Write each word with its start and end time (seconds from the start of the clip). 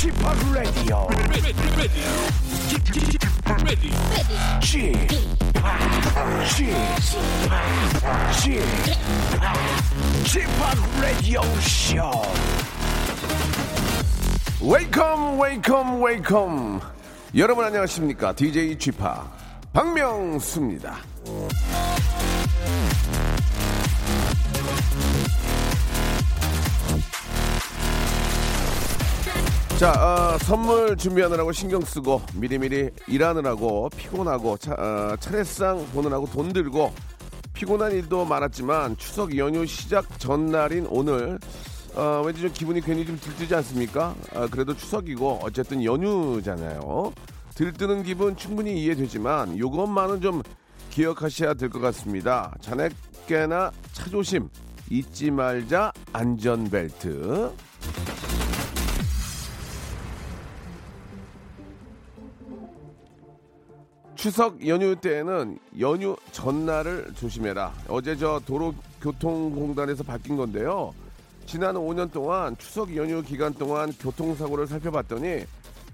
P 0.00 0.08
o 0.08 0.12
p 0.12 0.16
Radio 11.02 11.42
Show. 11.60 12.22
웨이컴 14.62 15.38
웨이컴 15.38 16.02
웨이컴 16.02 16.80
여러분 17.36 17.66
안녕하십니까 17.66 18.32
DJ 18.34 18.78
p 18.78 19.30
박명수입니다 19.74 20.96
자 29.80 29.92
어, 29.92 30.36
선물 30.36 30.94
준비하느라고 30.94 31.52
신경 31.52 31.80
쓰고 31.80 32.20
미리미리 32.34 32.90
일하느라고 33.08 33.88
피곤하고 33.96 34.58
차, 34.58 34.74
어, 34.74 35.16
차례상 35.18 35.86
보느라고 35.94 36.26
돈 36.26 36.52
들고 36.52 36.92
피곤한 37.54 37.92
일도 37.92 38.26
많았지만 38.26 38.98
추석 38.98 39.34
연휴 39.38 39.64
시작 39.64 40.18
전날인 40.18 40.86
오늘 40.90 41.38
어, 41.94 42.22
왠지 42.26 42.42
좀 42.42 42.52
기분이 42.52 42.82
괜히 42.82 43.06
좀 43.06 43.18
들뜨지 43.18 43.54
않습니까? 43.54 44.14
아, 44.34 44.46
그래도 44.50 44.76
추석이고 44.76 45.40
어쨌든 45.42 45.82
연휴잖아요. 45.82 47.14
들뜨는 47.54 48.02
기분 48.02 48.36
충분히 48.36 48.82
이해되지만 48.82 49.54
이것만은 49.54 50.20
좀 50.20 50.42
기억하셔야 50.90 51.54
될 51.54 51.70
것 51.70 51.80
같습니다. 51.80 52.54
자네께나 52.60 53.70
차조심 53.94 54.50
잊지 54.90 55.30
말자 55.30 55.90
안전벨트. 56.12 57.50
추석 64.20 64.66
연휴 64.66 64.94
때에는 64.96 65.58
연휴 65.78 66.14
전날을 66.32 67.14
조심해라. 67.14 67.72
어제 67.88 68.14
저 68.14 68.38
도로교통공단에서 68.44 70.04
바뀐 70.04 70.36
건데요. 70.36 70.92
지난 71.46 71.74
5년 71.74 72.12
동안 72.12 72.54
추석 72.58 72.94
연휴 72.94 73.22
기간 73.22 73.54
동안 73.54 73.90
교통사고를 73.98 74.66
살펴봤더니 74.66 75.46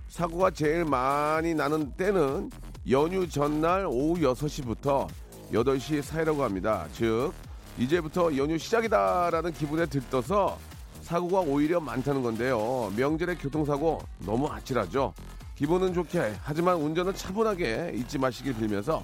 사고가 0.09 0.51
제일 0.51 0.85
많이 0.85 1.55
나는 1.55 1.93
때는 1.93 2.51
연휴 2.91 3.29
전날 3.29 3.87
오후 3.87 4.19
6시부터 4.19 5.07
8시 5.53 6.03
사이라고 6.03 6.43
합니다. 6.43 6.89
즉, 6.95 7.33
이제부터 7.79 8.37
연휴 8.37 8.59
시작이다라는 8.59 9.53
기분에 9.53 9.87
들떠서 9.87 10.59
사고가 11.03 11.43
오히려 11.43 11.79
많다는 11.79 12.25
건데요. 12.25 12.93
명절의 12.97 13.39
교통사고 13.39 14.03
너무 14.19 14.49
아찔하죠. 14.49 15.15
기분은 15.57 15.95
좋게 15.95 16.35
하지만 16.43 16.77
운전은 16.77 17.15
차분하게 17.15 17.93
잊지 17.95 18.19
마시길 18.19 18.55
빌면서 18.55 19.03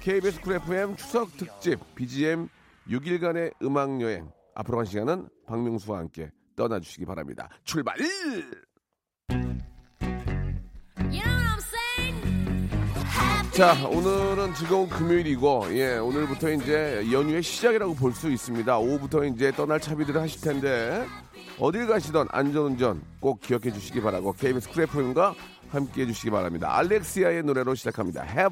KBS 0.00 0.40
쿨 0.40 0.54
FM 0.56 0.96
추석 0.96 1.36
특집 1.36 1.78
BGM 1.94 2.48
6일간의 2.88 3.52
음악 3.62 4.00
여행 4.00 4.28
앞으로 4.54 4.78
간 4.78 4.86
시간은 4.86 5.28
박명수와 5.46 5.98
함께 5.98 6.30
떠나주시기 6.56 7.06
바랍니다. 7.06 7.48
출발! 7.64 7.96
자, 13.52 13.74
오늘은 13.86 14.54
즐거운 14.54 14.88
금요일이고, 14.88 15.66
예, 15.76 15.98
오늘부터 15.98 16.50
이제 16.52 17.06
연휴의 17.12 17.42
시작이라고 17.42 17.94
볼 17.94 18.12
수 18.14 18.30
있습니다. 18.30 18.78
오후부터 18.78 19.24
이제 19.26 19.52
떠날 19.52 19.78
차비들을 19.78 20.18
하실 20.20 20.40
텐데, 20.40 21.06
어딜 21.58 21.86
가시던 21.86 22.28
안전운전 22.30 23.02
꼭 23.20 23.40
기억해 23.40 23.70
주시기 23.70 24.00
바라고, 24.00 24.32
KBS 24.32 24.70
쿨 24.70 24.84
FM과 24.84 25.34
함께 25.72 26.02
해주시기 26.02 26.30
바랍니다. 26.30 26.76
알렉시아의 26.78 27.42
노래로 27.42 27.74
시작합니다. 27.74 28.22
해 28.22 28.48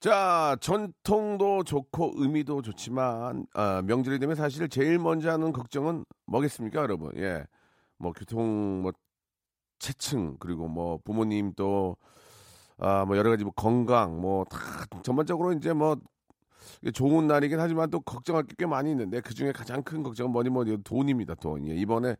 자, 0.00 0.56
전통도 0.60 1.64
좋고 1.64 2.12
의미도 2.16 2.62
좋지만 2.62 3.46
아, 3.52 3.82
명절이 3.84 4.18
되면 4.18 4.34
사실 4.34 4.66
제일 4.68 4.98
먼저 4.98 5.30
하는 5.30 5.52
걱정은 5.52 6.04
뭐겠습니까, 6.26 6.80
여러분? 6.80 7.12
예, 7.16 7.44
뭐 7.98 8.12
교통 8.12 8.80
뭐 8.82 8.92
체층 9.78 10.36
그리고 10.38 10.68
뭐 10.68 10.98
부모님 11.04 11.52
또 11.54 11.96
아, 12.78 13.04
뭐 13.04 13.16
여러 13.18 13.28
가지 13.30 13.44
뭐 13.44 13.52
건강 13.54 14.20
뭐 14.20 14.44
다 14.46 14.58
전반적으로 15.02 15.52
이제 15.52 15.72
뭐 15.74 15.96
좋은 16.94 17.26
날이긴 17.26 17.60
하지만 17.60 17.90
또 17.90 18.00
걱정할 18.00 18.44
게 18.44 18.54
꽤 18.58 18.66
많이 18.66 18.90
있는데 18.90 19.20
그 19.20 19.34
중에 19.34 19.52
가장 19.52 19.82
큰 19.82 20.02
걱정은 20.02 20.32
뭐니 20.32 20.48
뭐니 20.50 20.82
돈입니다, 20.82 21.34
돈. 21.34 21.66
예, 21.66 21.74
이번에 21.76 22.16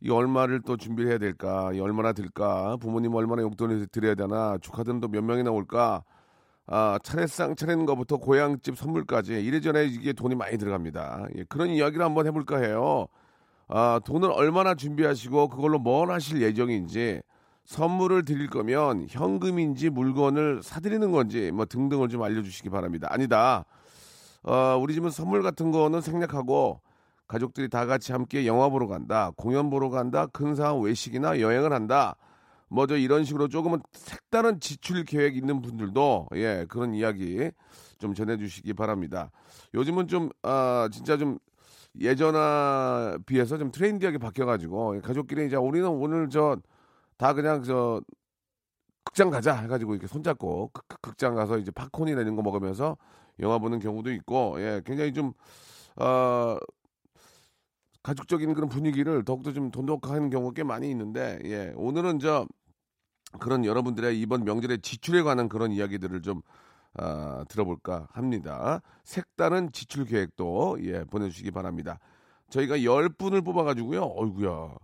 이 0.00 0.10
얼마를 0.10 0.62
또 0.62 0.76
준비해야 0.76 1.18
될까? 1.18 1.72
이 1.72 1.80
얼마나 1.80 2.12
들까? 2.12 2.76
부모님 2.76 3.12
얼마나 3.16 3.42
용돈을 3.42 3.88
드려야 3.88 4.14
되나? 4.14 4.56
조카들은 4.60 5.00
또 5.00 5.08
몇 5.08 5.24
명이나 5.24 5.50
올까? 5.50 6.04
아, 6.70 6.98
차례상 7.02 7.56
차리는 7.56 7.86
것부터 7.86 8.18
고향집 8.18 8.76
선물까지 8.76 9.42
이래저래 9.42 9.86
이게 9.86 10.12
돈이 10.12 10.34
많이 10.34 10.58
들어갑니다. 10.58 11.28
예, 11.36 11.44
그런 11.48 11.70
이야기를 11.70 12.04
한번 12.04 12.26
해볼까 12.26 12.58
해요. 12.58 13.06
아, 13.68 14.00
돈을 14.04 14.30
얼마나 14.30 14.74
준비하시고 14.74 15.48
그걸로 15.48 15.78
뭘 15.78 16.10
하실 16.10 16.42
예정인지 16.42 17.22
선물을 17.64 18.24
드릴 18.24 18.48
거면 18.48 19.06
현금인지 19.08 19.90
물건을 19.90 20.62
사드리는 20.62 21.10
건지 21.10 21.50
뭐 21.52 21.64
등등을 21.64 22.08
좀 22.08 22.22
알려주시기 22.22 22.68
바랍니다. 22.68 23.08
아니다. 23.10 23.64
어, 24.42 24.78
우리 24.80 24.94
집은 24.94 25.10
선물 25.10 25.42
같은 25.42 25.70
거는 25.70 26.02
생략하고 26.02 26.80
가족들이 27.26 27.68
다 27.68 27.86
같이 27.86 28.12
함께 28.12 28.46
영화 28.46 28.68
보러 28.68 28.86
간다, 28.86 29.30
공연 29.36 29.68
보러 29.68 29.90
간다, 29.90 30.26
근사한 30.26 30.80
외식이나 30.80 31.40
여행을 31.40 31.72
한다. 31.72 32.16
뭐저 32.70 32.96
이런 32.96 33.24
식으로 33.24 33.48
조금은 33.48 33.80
색다른 33.92 34.60
지출 34.60 35.04
계획 35.04 35.36
있는 35.36 35.62
분들도 35.62 36.28
예 36.36 36.66
그런 36.68 36.94
이야기 36.94 37.50
좀 37.98 38.14
전해주시기 38.14 38.74
바랍니다. 38.74 39.30
요즘은 39.74 40.08
좀 40.08 40.30
아 40.42 40.88
진짜 40.92 41.16
좀 41.16 41.38
예전에 42.00 43.18
비해서 43.26 43.58
좀 43.58 43.70
트렌디하게 43.72 44.18
바뀌어가지고 44.18 45.00
가족끼리 45.02 45.46
이제 45.46 45.56
우리는 45.56 45.88
오늘 45.88 46.28
저 46.30 46.56
다 47.18 47.32
그냥 47.34 47.64
저 47.64 48.00
극장 49.04 49.28
가자 49.30 49.56
해가지고 49.56 49.94
이렇게 49.94 50.06
손잡고 50.06 50.70
극장 51.02 51.34
가서 51.34 51.58
이제 51.58 51.72
팝콘이나 51.72 52.20
이런 52.20 52.36
거 52.36 52.42
먹으면서 52.42 52.96
영화 53.40 53.58
보는 53.58 53.80
경우도 53.80 54.12
있고 54.12 54.54
예 54.60 54.82
굉장히 54.86 55.12
좀 55.12 55.32
어, 55.96 56.56
가족적인 58.04 58.54
그런 58.54 58.68
분위기를 58.68 59.24
더욱더 59.24 59.52
좀 59.52 59.70
돈독하는 59.72 60.30
경우가 60.30 60.52
꽤 60.54 60.62
많이 60.62 60.88
있는데 60.90 61.40
예 61.44 61.72
오늘은 61.76 62.20
저 62.20 62.46
그런 63.38 63.64
여러분들의 63.64 64.18
이번 64.20 64.44
명절의 64.44 64.80
지출에 64.80 65.22
관한 65.22 65.48
그런 65.48 65.72
이야기들을 65.72 66.22
좀 66.22 66.42
아, 66.94 67.44
들어볼까 67.48 68.08
합니다. 68.12 68.80
색다른 69.04 69.70
지출 69.72 70.04
계획도 70.04 70.78
예 70.82 71.04
보내주시기 71.04 71.50
바랍니다. 71.50 71.98
저희가 72.48 72.78
10분을 72.78 73.44
뽑아가지고요. 73.44 74.02
어이구야. 74.16 74.74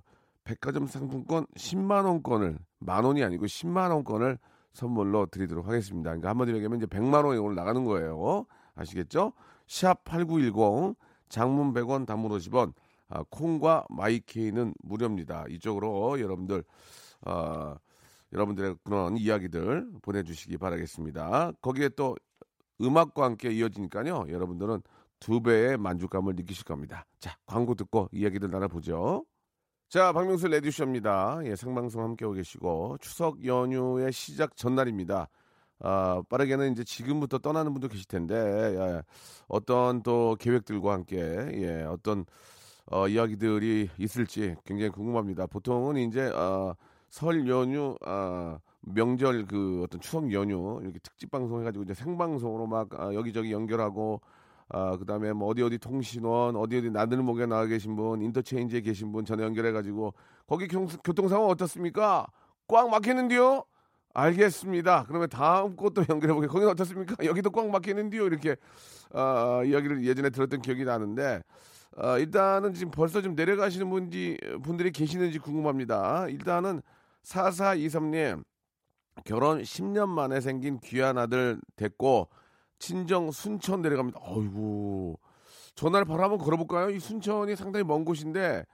백화점 0.44 0.86
상품권 0.86 1.46
10만 1.56 2.04
원권을 2.04 2.58
만 2.78 3.04
원이 3.04 3.24
아니고 3.24 3.46
10만 3.46 3.90
원권을 3.90 4.38
선물로 4.74 5.26
드리도록 5.26 5.66
하겠습니다. 5.66 6.10
그러니까 6.10 6.28
한마디로 6.28 6.58
얘기하면 6.58 6.78
이제 6.78 6.86
100만 6.86 7.24
원이 7.24 7.38
오늘 7.38 7.54
나가는 7.54 7.82
거예요. 7.84 8.44
아시겠죠? 8.74 9.32
샵8910 9.66 10.96
장문 11.28 11.72
100원 11.72 12.06
단문 12.06 12.30
50원 12.32 12.74
아, 13.08 13.22
콩과 13.30 13.86
마이케이는 13.88 14.74
무료입니다. 14.82 15.46
이쪽으로 15.48 16.20
여러분들 16.20 16.64
어, 17.26 17.76
여러분들의 18.34 18.76
그런 18.84 19.16
이야기들 19.16 19.88
보내주시기 20.02 20.58
바라겠습니다. 20.58 21.52
거기에 21.62 21.90
또 21.90 22.16
음악과 22.80 23.24
함께 23.24 23.50
이어지니까요. 23.50 24.26
여러분들은 24.28 24.82
두 25.20 25.40
배의 25.40 25.78
만족감을 25.78 26.34
느끼실 26.34 26.64
겁니다. 26.64 27.06
자, 27.20 27.36
광고 27.46 27.74
듣고 27.74 28.08
이야기들 28.12 28.50
나눠보죠. 28.50 29.24
자, 29.88 30.12
박명수 30.12 30.48
레디쇼입니다. 30.48 31.40
예, 31.44 31.54
생방송 31.54 32.02
함께하고 32.02 32.34
계시고 32.34 32.98
추석 33.00 33.44
연휴의 33.44 34.12
시작 34.12 34.56
전날입니다. 34.56 35.28
아, 35.80 36.22
빠르게는 36.28 36.72
이제 36.72 36.82
지금부터 36.82 37.38
떠나는 37.38 37.72
분도 37.72 37.88
계실 37.88 38.06
텐데 38.06 38.34
예, 38.34 39.02
어떤 39.46 40.02
또 40.02 40.36
계획들과 40.40 40.92
함께 40.92 41.16
예, 41.18 41.82
어떤 41.84 42.24
어, 42.86 43.06
이야기들이 43.06 43.90
있을지 43.98 44.56
굉장히 44.64 44.90
궁금합니다. 44.90 45.46
보통은 45.46 45.96
이제 45.96 46.26
어, 46.26 46.74
설 47.14 47.46
연휴, 47.46 47.96
아, 48.04 48.58
명절 48.80 49.46
그 49.46 49.82
어떤 49.84 50.00
추석 50.00 50.32
연휴 50.32 50.80
이렇게 50.82 50.98
특집 50.98 51.30
방송 51.30 51.60
해가지고 51.60 51.84
이제 51.84 51.94
생방송으로 51.94 52.66
막 52.66 52.88
아, 52.98 53.14
여기저기 53.14 53.52
연결하고 53.52 54.20
아, 54.68 54.96
그 54.96 55.06
다음에 55.06 55.32
뭐 55.32 55.46
어디 55.46 55.62
어디 55.62 55.78
통신원, 55.78 56.56
어디 56.56 56.78
어디 56.78 56.90
나들목에 56.90 57.46
나와 57.46 57.66
계신 57.66 57.94
분, 57.94 58.20
인터체인지에 58.20 58.80
계신 58.80 59.12
분 59.12 59.24
전화 59.24 59.44
연결해가지고 59.44 60.12
거기 60.48 60.66
경, 60.66 60.88
교통 61.04 61.28
상황 61.28 61.46
어떻습니까? 61.50 62.26
꽉 62.66 62.90
막히는데요? 62.90 63.62
알겠습니다. 64.12 65.04
그러면 65.06 65.28
다음 65.28 65.76
곳도 65.76 66.02
연결해보게. 66.10 66.48
거기는 66.48 66.68
어떻습니까? 66.68 67.14
여기도 67.24 67.50
꽉 67.50 67.68
막히는데요? 67.68 68.26
이렇게 68.26 68.56
아, 69.12 69.62
이야기를 69.64 70.04
예전에 70.04 70.30
들었던 70.30 70.62
기억이 70.62 70.84
나는데 70.84 71.42
아, 71.96 72.18
일단은 72.18 72.74
지금 72.74 72.90
벌써 72.90 73.22
좀 73.22 73.36
내려가시는 73.36 73.88
분지, 73.88 74.36
분들이 74.64 74.90
계시는지 74.90 75.38
궁금합니다. 75.38 76.26
일단은 76.28 76.82
4423님 77.24 78.44
결혼 79.24 79.62
10년 79.62 80.08
만에 80.08 80.40
생긴 80.40 80.78
귀한 80.80 81.18
아들 81.18 81.60
됐고 81.76 82.28
친정 82.78 83.30
순천 83.30 83.82
내려갑니다. 83.82 84.20
어이구 84.22 85.16
전화를 85.74 86.04
바로 86.04 86.22
한번 86.22 86.38
걸어볼까요? 86.38 86.90
이 86.90 87.00
순천이 87.00 87.56
상당히 87.56 87.84
먼 87.84 88.04
곳인데 88.04 88.64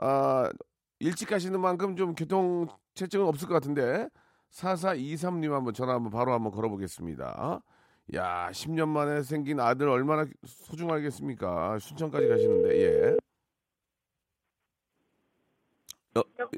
아, 0.00 0.50
일찍 0.98 1.28
가시는 1.28 1.60
만큼 1.60 1.96
좀 1.96 2.14
교통 2.14 2.66
체증은 2.94 3.26
없을 3.26 3.48
것 3.48 3.54
같은데 3.54 4.08
4423님 4.50 5.50
한번 5.50 5.74
전화 5.74 5.94
한번 5.94 6.10
바로 6.10 6.32
한번 6.32 6.52
걸어보겠습니다. 6.52 7.60
야 8.14 8.50
10년 8.52 8.88
만에 8.88 9.22
생긴 9.22 9.58
아들 9.58 9.88
얼마나 9.88 10.24
소중하겠습니까? 10.44 11.78
순천까지 11.80 12.28
가시는데 12.28 12.80
예. 12.80 13.16
여, 16.16 16.24
여, 16.38 16.48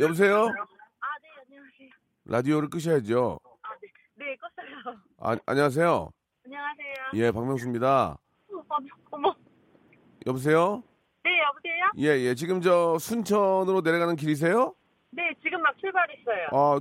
여 0.00 0.08
보세요? 0.08 0.46
아, 0.46 0.48
네, 0.48 1.28
안녕하세요. 1.46 1.88
라디오를 2.24 2.68
끄셔야죠. 2.70 3.38
아, 3.62 3.68
네. 3.80 3.88
네, 4.16 4.36
껐어요. 4.36 4.96
아, 5.18 5.36
안녕하세요. 5.46 6.10
안녕하세요. 6.44 6.94
예, 7.14 7.30
박명수입니다. 7.30 8.18
어머, 8.52 8.64
어머. 9.10 9.34
여보세요? 10.26 10.82
네, 11.22 11.30
여보세요? 11.40 11.84
예, 11.98 12.20
예. 12.28 12.34
지금 12.34 12.60
저 12.60 12.98
순천으로 12.98 13.80
내려가는 13.82 14.16
길이세요? 14.16 14.74
네, 15.10 15.30
지금 15.42 15.62
막 15.62 15.76
출발했어요. 15.78 16.48
아, 16.52 16.80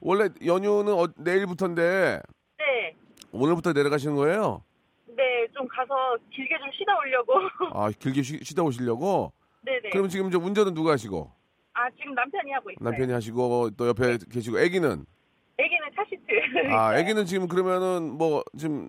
원래 0.00 0.28
연휴는 0.44 0.92
어, 0.92 1.06
내일부터인데 1.16 2.20
네. 2.58 2.96
오늘부터 3.32 3.72
내려가시는 3.72 4.14
거예요? 4.16 4.62
네, 5.06 5.46
좀 5.54 5.66
가서 5.68 6.16
길게 6.30 6.58
좀 6.58 6.70
쉬다 6.72 6.96
오려고. 6.98 7.32
아, 7.72 7.90
길게 7.90 8.22
쉬, 8.22 8.38
쉬다 8.44 8.62
오시려고? 8.62 9.32
네네. 9.62 9.90
그럼 9.90 10.08
지금 10.08 10.30
저 10.30 10.38
운전은 10.38 10.74
누가 10.74 10.92
하시고? 10.92 11.32
남편이 12.80 13.12
하시고 13.12 13.70
또 13.76 13.88
옆에 13.88 14.18
계시고 14.30 14.58
아기는? 14.58 15.04
애기는 15.58 15.88
차시트. 15.96 16.72
아, 16.72 16.88
아기는 16.96 17.24
지금 17.26 17.48
그러면은 17.48 18.12
뭐 18.12 18.42
지금 18.56 18.88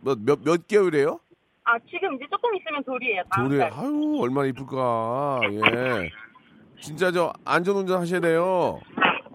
뭐몇 0.00 0.40
몇 0.44 0.66
개월이에요? 0.66 1.20
아, 1.64 1.78
지금 1.88 2.14
이제 2.14 2.24
조금 2.30 2.54
있으면 2.56 2.82
돌이에요. 2.84 3.22
다음 3.30 3.48
돌이 3.48 3.60
달. 3.60 3.72
아유 3.72 4.18
얼마나 4.20 4.48
이쁠까. 4.48 5.40
예. 5.52 6.10
진짜 6.80 7.12
저 7.12 7.32
안전 7.44 7.76
운전 7.76 8.00
하셔야 8.00 8.20
돼요. 8.20 8.80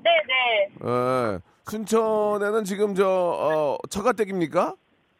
네네. 0.03 1.35
예. 1.35 1.39
순천에는 1.67 2.63
지금 2.63 2.93
저 2.95 3.07
어, 3.07 3.77
처가댁입니까? 3.89 4.75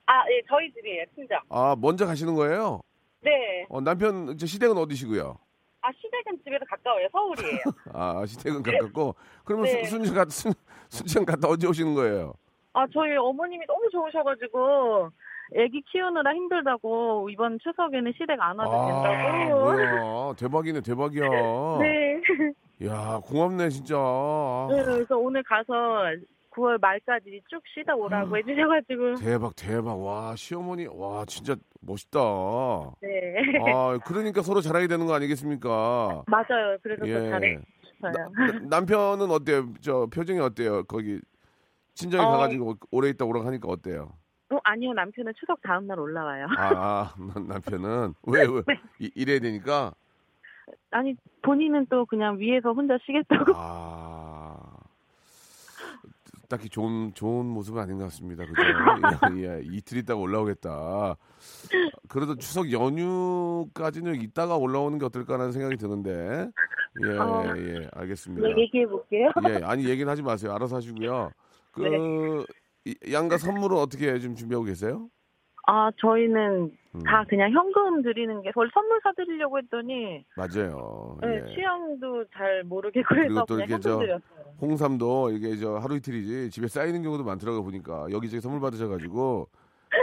아, 0.07 0.13
예, 0.30 0.42
저희 0.48 0.71
집이에요, 0.74 1.04
친정. 1.16 1.39
아 1.50 1.75
먼저 1.80 2.06
가시는 2.06 2.36
거예요? 2.36 2.81
네. 3.21 3.66
어, 3.69 3.81
남편 3.81 4.38
저 4.38 4.45
시댁은 4.45 4.78
어디시고요? 4.78 5.38
아. 7.36 7.42
서울이에요. 7.42 7.60
아 7.94 8.26
시댁은 8.26 8.64
가깝고 8.64 9.16
그러면 9.44 9.66
네. 9.66 9.84
순, 9.86 10.00
순천 10.04 10.16
가 10.16 10.26
순, 10.30 10.54
순천 10.90 11.26
갔다 11.26 11.48
언제 11.50 11.68
오시는 11.68 11.94
거예요? 11.96 12.34
아, 12.74 12.86
저희 12.92 13.16
어머님이 13.16 13.66
너무 13.68 13.90
좋으셔가지고, 13.90 15.10
애기 15.56 15.82
키우느라 15.90 16.34
힘들다고, 16.34 17.30
이번 17.30 17.58
추석에는 17.64 18.12
시댁 18.18 18.38
안 18.42 18.60
와도 18.60 18.72
아 18.74 18.86
된다고. 18.88 19.60
뭐야 19.62 20.34
대박이네 20.36 20.82
대박이야. 20.82 21.24
네. 21.80 22.22
야 22.86 23.22
고맙네 23.24 23.70
진짜. 23.70 23.96
아, 23.98 24.68
네, 24.70 24.84
그래서 24.84 25.16
오늘 25.16 25.42
가서 25.44 25.74
9월 26.56 26.80
말까지 26.80 27.42
쭉 27.50 27.62
쉬다 27.74 27.94
음. 27.96 28.00
오라고 28.02 28.38
해주셔가지고. 28.38 29.16
대박 29.16 29.56
대박 29.56 29.94
와 30.02 30.36
시어머니 30.36 30.88
와 30.88 31.25
진짜 31.25 31.56
멋있다. 31.81 32.19
네. 33.02 33.36
아 33.74 33.98
그러니까 34.06 34.42
서로 34.42 34.62
잘하게 34.62 34.88
되는 34.88 35.06
거 35.06 35.13
아니겠습니까? 35.13 36.24
맞아요. 36.28 36.78
그래서 36.81 37.07
예. 37.07 37.13
더 37.13 37.30
잘해. 37.30 37.57
나- 38.02 38.12
남편은 38.69 39.30
어때요? 39.31 39.68
저 39.81 40.07
표정이 40.07 40.40
어때요? 40.40 40.84
거기 40.84 41.19
친정에 41.94 42.24
어. 42.24 42.30
가가지고 42.30 42.75
오래 42.92 43.10
있다 43.10 43.25
오라 43.25 43.46
하니까 43.46 43.68
어때요? 43.69 44.13
어, 44.52 44.57
아니요. 44.63 44.94
남편은 44.94 45.34
추석 45.40 45.62
다음 45.62 45.88
날 45.88 46.00
올라와요. 46.00 46.46
아, 46.57 46.68
아 46.75 47.13
남- 47.34 47.48
남편은 47.48 48.13
왜 48.28 48.42
왜? 48.46 48.62
네. 48.68 48.80
이- 49.00 49.12
이래야 49.16 49.40
되니까 49.40 49.94
아니, 50.92 51.16
본인은 51.42 51.88
또 51.90 52.06
그냥 52.06 52.40
위에서 52.40 52.72
혼자 52.72 52.98
쉬겠다고. 53.06 53.52
아 53.56 54.15
딱히 56.47 56.69
좋은 56.69 57.13
좋은 57.13 57.45
모습은 57.45 57.81
아닌 57.81 57.97
것 57.97 58.06
같습니다. 58.06 58.44
그죠? 58.45 58.56
예, 59.39 59.57
예, 59.57 59.62
이틀 59.63 59.97
있다가 60.00 60.19
올라오겠다. 60.19 61.15
그래도 62.07 62.36
추석 62.36 62.71
연휴까지는 62.71 64.21
있다가 64.21 64.56
올라오는 64.57 64.97
게 65.00 65.06
어떨까라는 65.06 65.51
생각이 65.51 65.77
드는데 65.77 66.50
예, 67.06 67.18
어. 67.18 67.53
예, 67.57 67.88
알겠습니다. 67.94 68.47
네, 68.47 68.62
얘기해 68.62 68.86
볼게요. 68.88 69.30
예, 69.50 69.63
아니 69.63 69.86
얘기는 69.89 70.09
하지 70.09 70.21
마세요. 70.21 70.53
알아서 70.53 70.77
하시고요. 70.77 71.31
그 71.71 71.81
네. 71.81 72.45
이- 72.86 73.13
양가 73.13 73.38
선물은 73.38 73.77
어떻게 73.77 74.18
좀 74.19 74.36
준비하고 74.36 74.65
계세요? 74.65 75.07
아, 75.68 75.89
저희는 76.00 76.71
음, 76.95 77.03
다 77.03 77.24
그냥 77.27 77.51
현금 77.51 78.01
드리는 78.01 78.42
게, 78.42 78.51
원래 78.56 78.69
선물 78.74 79.00
사드리려고 79.03 79.57
했더니, 79.59 80.24
맞아요. 80.36 81.18
네, 81.21 81.42
예. 81.47 81.53
취향도 81.56 82.25
잘 82.33 82.63
모르겠고 82.63 83.15
해서 83.15 83.45
그냥 83.45 83.62
현금 83.69 83.81
저- 83.81 84.00
드렸어요. 84.00 84.21
홍삼도 84.62 85.31
이게 85.31 85.57
저 85.57 85.75
하루 85.77 85.95
이틀이지 85.97 86.50
집에 86.50 86.68
쌓이는 86.68 87.03
경우도 87.03 87.24
많더라고 87.25 87.62
보니까 87.63 88.07
여기저기 88.12 88.39
선물 88.39 88.62
받으셔가지고 88.62 89.50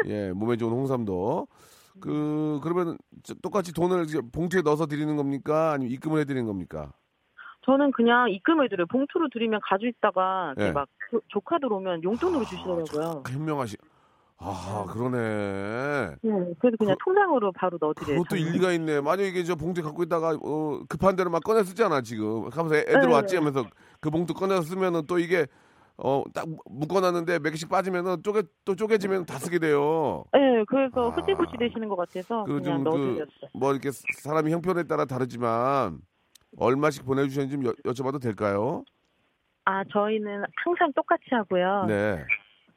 예 0.09 0.31
몸에 0.33 0.57
좋은 0.59 0.73
홍삼도 0.73 1.47
그 2.01 2.61
그러면 2.63 2.99
저- 3.23 3.33
똑같이 3.43 3.73
돈을 3.73 4.05
이제 4.05 4.21
봉투에 4.21 4.61
넣어서 4.61 4.85
드리는 4.87 5.17
겁니까 5.17 5.73
아니면 5.73 5.91
입금을 5.95 6.21
해드리는 6.21 6.47
겁니까? 6.47 6.93
저는 7.65 7.93
그냥 7.93 8.29
입금을 8.29 8.69
드려요. 8.69 8.87
봉투로 8.91 9.29
드리면 9.33 9.61
가지고 9.63 9.89
있다가 9.89 10.53
네. 10.59 10.73
막 10.73 10.87
조- 11.11 11.21
조카들 11.29 11.73
오면 11.73 12.03
용돈으로 12.03 12.45
주시더라고요. 12.45 13.23
현명하시. 13.31 13.77
아 14.45 14.85
그러네. 14.93 16.17
네, 16.21 16.33
그래서 16.59 16.77
그냥 16.79 16.97
통장으로 17.05 17.53
바로 17.53 17.79
넣어드려요. 17.81 18.19
그것도 18.23 18.37
저는. 18.37 18.43
일리가 18.43 18.73
있네. 18.73 19.01
만약에 19.01 19.29
이게 19.29 19.45
저 19.45 19.55
봉투 19.55 19.83
갖고 19.83 20.03
있다가 20.03 20.37
어, 20.43 20.81
급한 20.89 21.15
대로 21.15 21.31
막 21.31 21.43
꺼내 21.45 21.63
쓰잖아 21.63 22.01
지금. 22.01 22.49
하면서 22.51 22.75
애- 22.77 22.81
애들 22.89 23.01
네. 23.09 23.13
왔지 23.13 23.37
하면서 23.37 23.65
그 24.01 24.11
봉투 24.11 24.35
꺼내서 24.35 24.63
쓰면은 24.63 25.07
또 25.07 25.19
이게 25.19 25.47
어 25.97 26.25
딱 26.35 26.47
묶어놨는데 26.71 27.39
몇 27.39 27.51
개씩 27.51 27.69
빠지면은 27.69 28.23
쪼개 28.25 28.43
또 28.65 28.75
쪼개지면 28.75 29.27
다 29.27 29.39
쓰게 29.39 29.59
돼요. 29.61 30.25
네, 30.33 30.65
그래서 30.67 31.11
아. 31.11 31.15
흐지부지 31.15 31.57
되시는 31.59 31.89
것 31.89 31.97
같아서 31.97 32.45
그 32.45 32.55
그냥 32.61 32.83
좀그 32.83 32.89
넣어드렸어요. 32.89 33.51
뭐 33.55 33.71
이렇게 33.73 33.91
사람이 33.93 34.51
형편에 34.53 34.85
따라 34.85 35.05
다르지만 35.05 35.99
얼마씩 36.59 37.05
보내주셨는지 37.05 37.55
좀 37.57 37.67
여, 37.67 37.73
여쭤봐도 37.93 38.21
될까요? 38.21 38.83
아, 39.65 39.85
저희는 39.93 40.43
항상 40.65 40.93
똑같이 40.95 41.25
하고요. 41.31 41.85
네. 41.87 42.25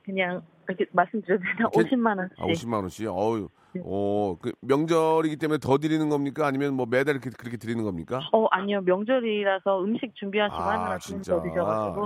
그냥 0.03 0.43
이렇게 0.69 0.85
말씀드려도 0.91 1.43
되나? 1.43 1.69
괜- 1.69 1.83
50만 1.83 2.17
원씩. 2.17 2.39
아, 2.39 2.45
50만 2.45 2.73
원씩. 2.81 3.07
어우, 3.09 3.47
네. 3.73 3.81
어, 3.83 4.37
그 4.41 4.51
명절이기 4.61 5.37
때문에 5.37 5.57
더 5.59 5.77
드리는 5.77 6.07
겁니까? 6.09 6.47
아니면 6.47 6.73
뭐 6.75 6.85
매달 6.85 7.15
이렇게 7.15 7.29
그렇게 7.29 7.57
드리는 7.57 7.83
겁니까? 7.83 8.21
어, 8.31 8.45
아니요. 8.51 8.81
명절이라서 8.81 9.83
음식 9.83 10.13
준비하시고 10.15 10.57
아, 10.61 10.73
하느라 10.73 10.97
진짜. 10.99 11.41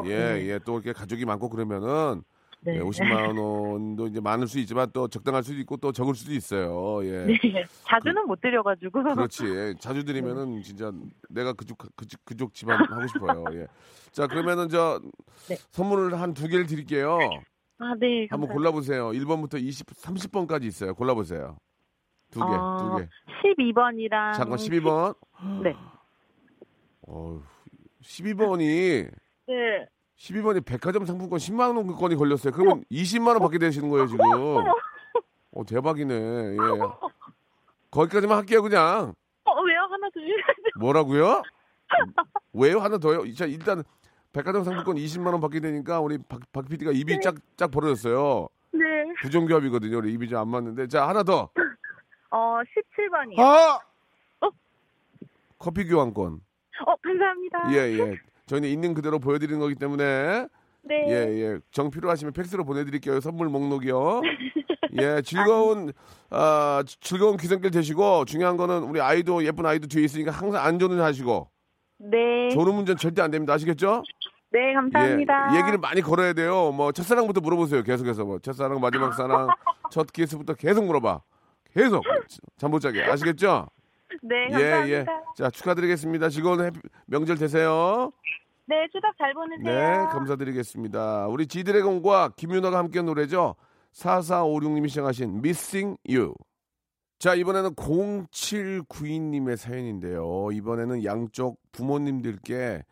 예, 0.06 0.10
네. 0.18 0.48
예. 0.50 0.60
또 0.66 0.74
이렇게 0.76 0.94
가족이 0.94 1.26
많고 1.26 1.50
그러면은 1.50 2.24
네. 2.62 2.76
예, 2.76 2.80
50만 2.82 3.38
원도 3.40 4.08
이제 4.08 4.20
많을 4.20 4.46
수 4.48 4.60
있지만 4.60 4.90
또 4.92 5.08
적당할 5.08 5.44
수도 5.44 5.58
있고 5.60 5.78
또 5.78 5.94
적을 5.94 6.14
수도 6.14 6.34
있어요. 6.34 7.00
예. 7.06 7.26
네. 7.26 7.66
자주는 7.88 8.28
못 8.28 8.42
드려가지고. 8.42 9.02
그렇지. 9.02 9.76
자주 9.80 10.04
드리면은 10.04 10.62
진짜 10.64 10.92
내가 11.30 11.54
그쪽 11.54 11.78
그쪽, 11.96 12.20
그쪽 12.26 12.54
집안 12.54 12.84
하고 12.84 13.08
싶어요. 13.08 13.46
예. 13.54 13.68
자, 14.12 14.28
그러면은 14.28 14.68
저 14.70 15.00
네. 15.48 15.56
선물을 15.72 16.20
한 16.20 16.34
두 16.34 16.48
개를 16.50 16.66
드릴게요. 16.66 17.18
아, 17.80 17.96
네. 17.98 18.28
한번 18.30 18.50
감사합니다. 18.50 18.54
골라보세요. 18.54 19.10
1번부터 19.12 19.60
20, 19.62 19.88
30번까지 19.88 20.66
있어요. 20.66 20.94
골라보세요. 20.94 21.58
두 22.30 22.40
개, 22.42 22.46
어, 22.46 22.78
두 22.78 22.98
개. 22.98 23.10
12번이랑. 23.56 24.34
잠깐 24.34 24.58
12번. 24.58 25.16
네. 25.64 25.76
어, 27.08 27.42
12번이 28.04 29.10
네. 29.48 29.88
12번이 30.18 30.66
백화점 30.66 31.06
상품권 31.06 31.40
10만 31.40 31.76
원권이 31.78 32.16
걸렸어요. 32.18 32.52
그러면 32.54 32.84
20만 32.92 33.28
원 33.30 33.40
받게 33.40 33.58
되시는 33.58 33.90
거예요, 33.90 34.08
지금. 34.08 34.26
어, 35.52 35.66
대박이네. 35.66 36.14
예. 36.14 36.58
거기까지만 37.90 38.38
할게요, 38.38 38.62
그냥. 38.62 39.14
어, 39.46 39.62
왜요? 39.64 39.80
하나 39.90 40.10
더. 40.10 40.80
뭐라고요? 40.80 41.42
왜요? 42.54 42.80
하나 42.80 42.98
더요? 42.98 43.34
자, 43.34 43.46
일단 43.46 43.84
백화점 44.32 44.64
상품권 44.64 44.96
20만 44.96 45.32
원 45.32 45.42
받게 45.42 45.60
되니까 45.60 46.00
우리 46.00 46.18
박, 46.18 46.40
박 46.52 46.68
PD가 46.68 46.92
입이 46.92 47.20
짝짝 47.22 47.72
벌어졌어요. 47.72 48.48
네. 48.72 48.80
부정교합이거든요. 49.22 49.98
우리 49.98 50.14
입이 50.14 50.30
좀안 50.30 50.48
맞는데. 50.48 50.88
자, 50.88 51.08
하나 51.08 51.24
더. 51.24 51.50
어, 52.32 52.60
17번이요. 52.60 53.40
아! 53.40 53.80
어? 54.42 54.50
커피 55.58 55.86
교환권. 55.88 56.42
어, 56.86 56.96
감사합니다. 57.02 57.74
예, 57.74 58.00
예. 58.00 58.20
저희는 58.46 58.70
있는 58.70 58.94
그대로 58.94 59.20
보여드리는 59.20 59.60
거기 59.60 59.76
때문에 59.76 60.48
네. 60.82 61.06
예, 61.08 61.14
예. 61.42 61.60
정 61.72 61.90
필요하시면 61.90 62.34
팩스로 62.34 62.64
보내드릴게요. 62.66 63.20
선물 63.20 63.50
목록이요. 63.50 64.22
예, 65.02 65.22
즐거운 65.22 65.92
아 66.32 66.84
즐거운 67.00 67.38
귀성길 67.38 67.72
되시고 67.72 68.26
중요한 68.26 68.58
거는 68.58 68.84
우리 68.84 69.00
아이도 69.02 69.44
예쁜 69.46 69.66
아이도 69.66 69.88
뒤에 69.88 70.04
있으니까 70.04 70.32
항상 70.32 70.66
안전운 70.66 71.00
하시고 71.00 71.50
네. 71.98 72.50
졸음 72.50 72.80
운전 72.80 72.98
절대 72.98 73.22
안 73.22 73.30
됩니다. 73.30 73.54
아시겠죠? 73.54 74.04
네, 74.52 74.74
감사합니다. 74.74 75.54
예, 75.54 75.60
얘기를 75.60 75.78
많이 75.78 76.02
걸어야 76.02 76.34
돼요. 76.34 76.72
뭐 76.72 76.92
첫사랑부터 76.92 77.40
물어보세요. 77.42 77.84
계속해서 77.84 78.26
뭐 78.26 78.40
첫사랑 78.40 78.80
마지막 78.82 79.14
사랑 79.14 79.48
첫 79.92 80.12
키스부터 80.12 80.56
계속 80.56 80.86
물어봐. 80.86 81.22
계속 81.74 82.04
잠 82.58 82.72
못 82.72 82.80
자게 82.80 83.04
아시겠죠? 83.04 83.68
네, 84.24 84.48
예, 84.48 84.52
감사합니다. 84.52 84.90
예. 84.92 85.06
자 85.36 85.50
축하드리겠습니다. 85.52 86.30
즐거운 86.30 86.60
해피- 86.62 86.80
명절 87.06 87.38
되세요. 87.38 88.12
네, 88.66 88.88
추석 88.92 89.16
잘 89.20 89.34
보내세요. 89.34 89.64
네, 89.74 89.96
감사드리겠습니다. 90.12 91.28
우리 91.28 91.46
지드래곤과 91.48 92.34
김윤아가 92.36 92.78
함께 92.78 93.02
노래죠. 93.04 93.56
4456님이 93.94 94.90
시청하신 94.90 95.38
Missing 95.38 95.98
You. 96.08 96.34
자, 97.20 97.34
이번에는 97.36 97.76
0792님의 97.76 99.58
사연인데요. 99.58 100.50
이번에는 100.54 101.04
양쪽 101.04 101.60
부모님들께 101.72 102.84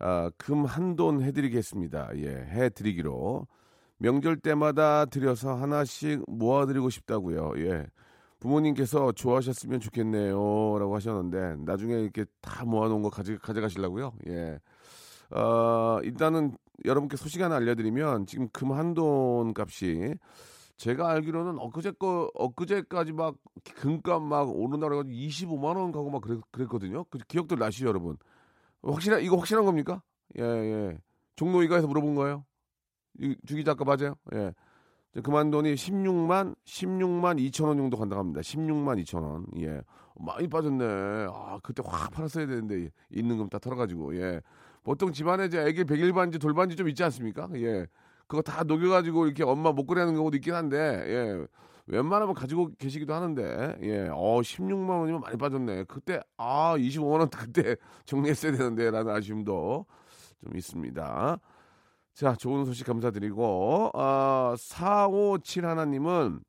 아, 0.00 0.30
금 0.36 0.64
한 0.66 0.96
돈 0.96 1.22
해드리겠습니다. 1.22 2.10
예, 2.16 2.28
해드리기로. 2.28 3.46
명절 3.98 4.36
때마다 4.38 5.06
드려서 5.06 5.54
하나씩 5.56 6.22
모아드리고 6.28 6.88
싶다고요. 6.90 7.54
예. 7.58 7.86
부모님께서 8.40 9.10
좋아하셨으면 9.12 9.80
좋겠네요. 9.80 10.34
라고 10.78 10.94
하셨는데, 10.94 11.56
나중에 11.64 11.94
이렇게 12.00 12.24
다 12.40 12.64
모아놓은 12.64 13.02
거 13.02 13.10
가져, 13.10 13.36
가져가시려고요. 13.38 14.12
예. 14.28 14.60
어, 15.30 15.98
일단은 16.04 16.56
여러분께 16.84 17.16
소식 17.16 17.42
하나 17.42 17.56
알려드리면 17.56 18.26
지금 18.26 18.48
금 18.52 18.70
한 18.72 18.94
돈 18.94 19.52
값이 19.56 20.14
제가 20.76 21.10
알기로는 21.10 21.58
엊그제 21.58 21.92
거 21.98 22.30
엊그제까지 22.34 23.12
막 23.12 23.34
금값 23.74 24.22
막 24.22 24.48
오르나라 24.48 24.96
가지고 24.96 25.12
25만 25.16 25.76
원 25.76 25.90
가고 25.90 26.08
막 26.10 26.22
그랬, 26.22 26.40
그랬 26.52 26.68
거든요. 26.68 27.04
그 27.10 27.18
기억들 27.26 27.58
나시죠, 27.58 27.88
여러분? 27.88 28.16
확실한 28.82 29.22
이거 29.22 29.36
확실한 29.36 29.64
겁니까? 29.64 30.02
예, 30.38 30.42
예. 30.42 30.98
종로이가에서 31.36 31.86
물어본 31.86 32.14
거예요. 32.14 32.44
이 33.20 33.36
주기 33.46 33.64
작가 33.64 33.84
맞아요? 33.84 34.14
예. 34.34 34.52
금한돈이 35.22 35.74
16만 35.74 36.54
16만 36.64 37.38
2천 37.50 37.66
원 37.66 37.76
정도 37.76 37.96
간다고 37.96 38.20
합니다. 38.20 38.40
16만 38.40 39.02
2천 39.02 39.22
원. 39.22 39.46
예. 39.58 39.80
많이 40.20 40.48
빠졌네. 40.48 40.84
아, 41.30 41.58
그때 41.62 41.82
확 41.86 42.10
팔았어야 42.12 42.46
되는데 42.46 42.90
있는 43.10 43.38
금 43.38 43.48
다 43.48 43.58
털어 43.58 43.76
가지고 43.76 44.16
예. 44.16 44.40
보통 44.84 45.12
집안에 45.12 45.46
이제 45.46 45.60
애기 45.60 45.84
백일반지 45.84 46.38
돌반지 46.38 46.76
좀 46.76 46.88
있지 46.88 47.02
않습니까? 47.04 47.48
예. 47.54 47.86
그거 48.26 48.42
다 48.42 48.62
녹여 48.62 48.88
가지고 48.90 49.26
이렇게 49.26 49.42
엄마 49.42 49.72
목걸이 49.72 49.98
하는 50.00 50.14
경우도 50.14 50.36
있긴 50.36 50.54
한데, 50.54 50.76
예. 50.76 51.46
웬만하면 51.88 52.34
가지고 52.34 52.70
계시기도 52.78 53.14
하는데, 53.14 53.78
예. 53.82 54.08
어, 54.12 54.40
16만 54.42 55.00
원이면 55.00 55.20
많이 55.20 55.36
빠졌네. 55.36 55.84
그때, 55.84 56.20
아, 56.36 56.76
25만 56.76 57.20
원 57.20 57.30
그때 57.30 57.76
정리했어야 58.04 58.52
되는데, 58.52 58.90
라는 58.90 59.12
아쉬움도 59.14 59.86
좀 60.44 60.56
있습니다. 60.56 61.38
자, 62.14 62.34
좋은 62.34 62.64
소식 62.66 62.86
감사드리고, 62.86 63.90
아, 63.94 64.54
457 64.58 65.66
하나님은 65.66 66.40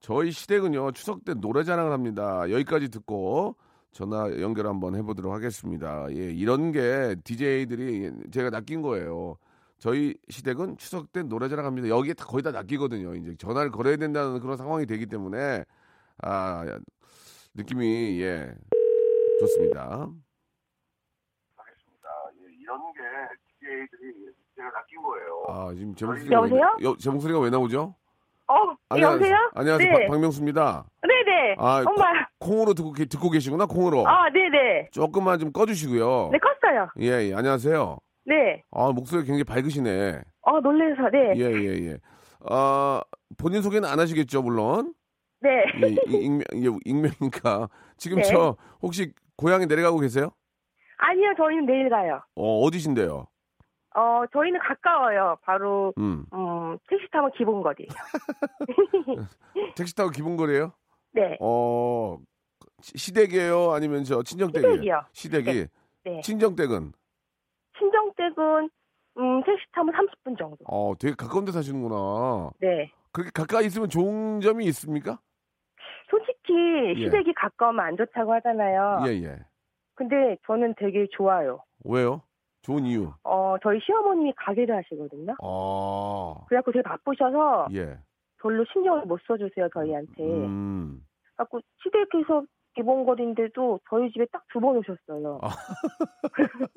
저희 0.00 0.32
시댁은요, 0.32 0.92
추석 0.92 1.24
때 1.24 1.34
노래 1.34 1.62
자랑을 1.62 1.92
합니다. 1.92 2.50
여기까지 2.50 2.88
듣고, 2.88 3.56
전화 3.92 4.28
연결 4.40 4.66
한번 4.66 4.94
해보도록 4.94 5.32
하겠습니다. 5.32 6.06
예, 6.10 6.30
이런 6.30 6.70
게 6.70 7.16
DJ들이 7.24 8.10
제가 8.30 8.50
낚인 8.50 8.82
거예요. 8.82 9.38
저희 9.78 10.14
시댁은 10.30 10.78
추석 10.78 11.12
때 11.12 11.22
노래 11.22 11.48
자랑 11.48 11.66
합니다. 11.66 11.88
여기에 11.88 12.14
다 12.14 12.24
거의 12.24 12.42
다 12.42 12.50
낚이거든요. 12.50 13.14
이제 13.14 13.34
전화를 13.36 13.70
걸어야 13.70 13.96
된다는 13.96 14.40
그런 14.40 14.56
상황이 14.56 14.86
되기 14.86 15.06
때문에 15.06 15.64
아 16.22 16.64
느낌이 17.54 18.20
예 18.22 18.50
좋습니다. 19.40 20.08
이런 22.60 22.80
게 22.94 23.00
DJ들이 23.60 24.32
제가 24.56 24.70
낚인 24.70 25.02
거예요. 25.02 25.44
아 25.48 25.74
지금 25.74 25.94
제 25.94 26.06
목소리가 26.06 26.34
여보세요? 26.36 26.76
왜, 26.78 26.84
여, 26.86 26.96
제 26.98 27.10
목소리가 27.10 27.40
왜 27.40 27.50
나오죠? 27.50 27.94
어, 28.48 28.54
여보세요? 28.98 29.36
안녕하세요. 29.54 29.92
네. 29.92 30.06
박- 30.06 30.12
박명수입니다. 30.12 30.84
네네. 31.02 31.56
아, 31.58 31.82
엄마. 31.84 32.04
콩으로 32.38 32.74
듣고, 32.74 32.92
계- 32.92 33.04
듣고 33.06 33.28
계시구나, 33.30 33.66
콩으로. 33.66 34.06
아, 34.06 34.30
네네. 34.30 34.90
조금만 34.92 35.40
좀 35.40 35.50
꺼주시고요. 35.52 36.30
네, 36.32 36.38
컸어요. 36.38 36.88
예, 37.00 37.28
예, 37.30 37.34
안녕하세요. 37.34 37.98
네. 38.26 38.62
아, 38.72 38.90
목소리 38.92 39.20
굉장히 39.24 39.44
밝으시네. 39.44 40.20
어, 40.42 40.60
놀래서, 40.60 41.08
네. 41.10 41.34
예, 41.36 41.44
예, 41.44 41.90
예. 41.92 41.98
아, 42.48 43.00
본인 43.38 43.62
소개는 43.62 43.88
안 43.88 43.98
하시겠죠, 44.00 44.42
물론. 44.42 44.94
네. 45.40 45.64
예, 45.82 45.88
이- 45.88 46.24
익명, 46.24 46.42
이게 46.52 46.68
익명이니까. 46.84 47.68
지금 47.96 48.18
네. 48.18 48.24
저, 48.24 48.56
혹시 48.82 49.12
고향에 49.36 49.66
내려가고 49.66 49.98
계세요? 50.00 50.30
아니요, 50.98 51.34
저희는 51.36 51.66
내일 51.66 51.88
가요. 51.88 52.20
어, 52.34 52.60
어디신데요? 52.62 53.26
어, 53.94 54.24
저희는 54.32 54.60
가까워요. 54.60 55.36
바로, 55.42 55.92
음. 55.98 56.26
음, 56.32 56.78
택시 56.88 57.06
타면 57.12 57.30
기본거리. 57.36 57.86
택시 59.76 59.94
타고 59.94 60.10
기본거리에요? 60.10 60.72
네. 61.12 61.36
어, 61.40 62.18
시- 62.82 62.98
시댁이에요? 62.98 63.72
아니면 63.72 64.04
저 64.04 64.22
친정댁이에요? 64.22 64.72
시댁이요. 64.74 65.02
시댁이. 65.12 65.66
네. 66.04 66.20
친정댁은? 66.22 66.92
친정댁은, 67.78 68.70
음, 69.18 69.42
택시 69.44 69.64
타면 69.72 69.94
30분 69.94 70.38
정도. 70.38 70.56
어, 70.66 70.94
되게 70.98 71.14
가까운 71.14 71.44
데 71.44 71.52
사시는구나. 71.52 72.50
네. 72.60 72.92
그렇게 73.12 73.30
가까이 73.32 73.66
있으면 73.66 73.88
좋은 73.88 74.40
점이 74.40 74.64
있습니까? 74.66 75.18
솔직히 76.10 76.52
예. 76.96 77.04
시댁이 77.04 77.32
가까우면 77.34 77.84
안 77.84 77.96
좋다고 77.96 78.32
하잖아요. 78.34 79.00
예, 79.06 79.12
예. 79.24 79.38
근데 79.94 80.36
저는 80.46 80.74
되게 80.78 81.06
좋아요. 81.12 81.60
왜요? 81.84 82.22
좋은 82.62 82.84
이유. 82.84 83.12
어, 83.24 83.56
저희 83.62 83.80
시어머님이 83.80 84.34
가게를 84.36 84.76
하시거든요. 84.76 85.34
아, 85.42 86.34
그래갖고 86.48 86.72
되게 86.72 86.82
바쁘셔서 86.82 87.68
예. 87.74 87.98
별로 88.40 88.64
신경을 88.72 89.06
못 89.06 89.20
써주세요, 89.26 89.68
저희한테. 89.72 90.22
음. 90.22 91.00
그래갖고 91.36 91.60
시댁에서 91.82 92.44
기본거리인데도 92.76 93.80
저희 93.90 94.10
집에 94.12 94.26
딱 94.32 94.42
두 94.52 94.60
번 94.60 94.76
오셨어요. 94.76 95.40
아. 95.42 95.48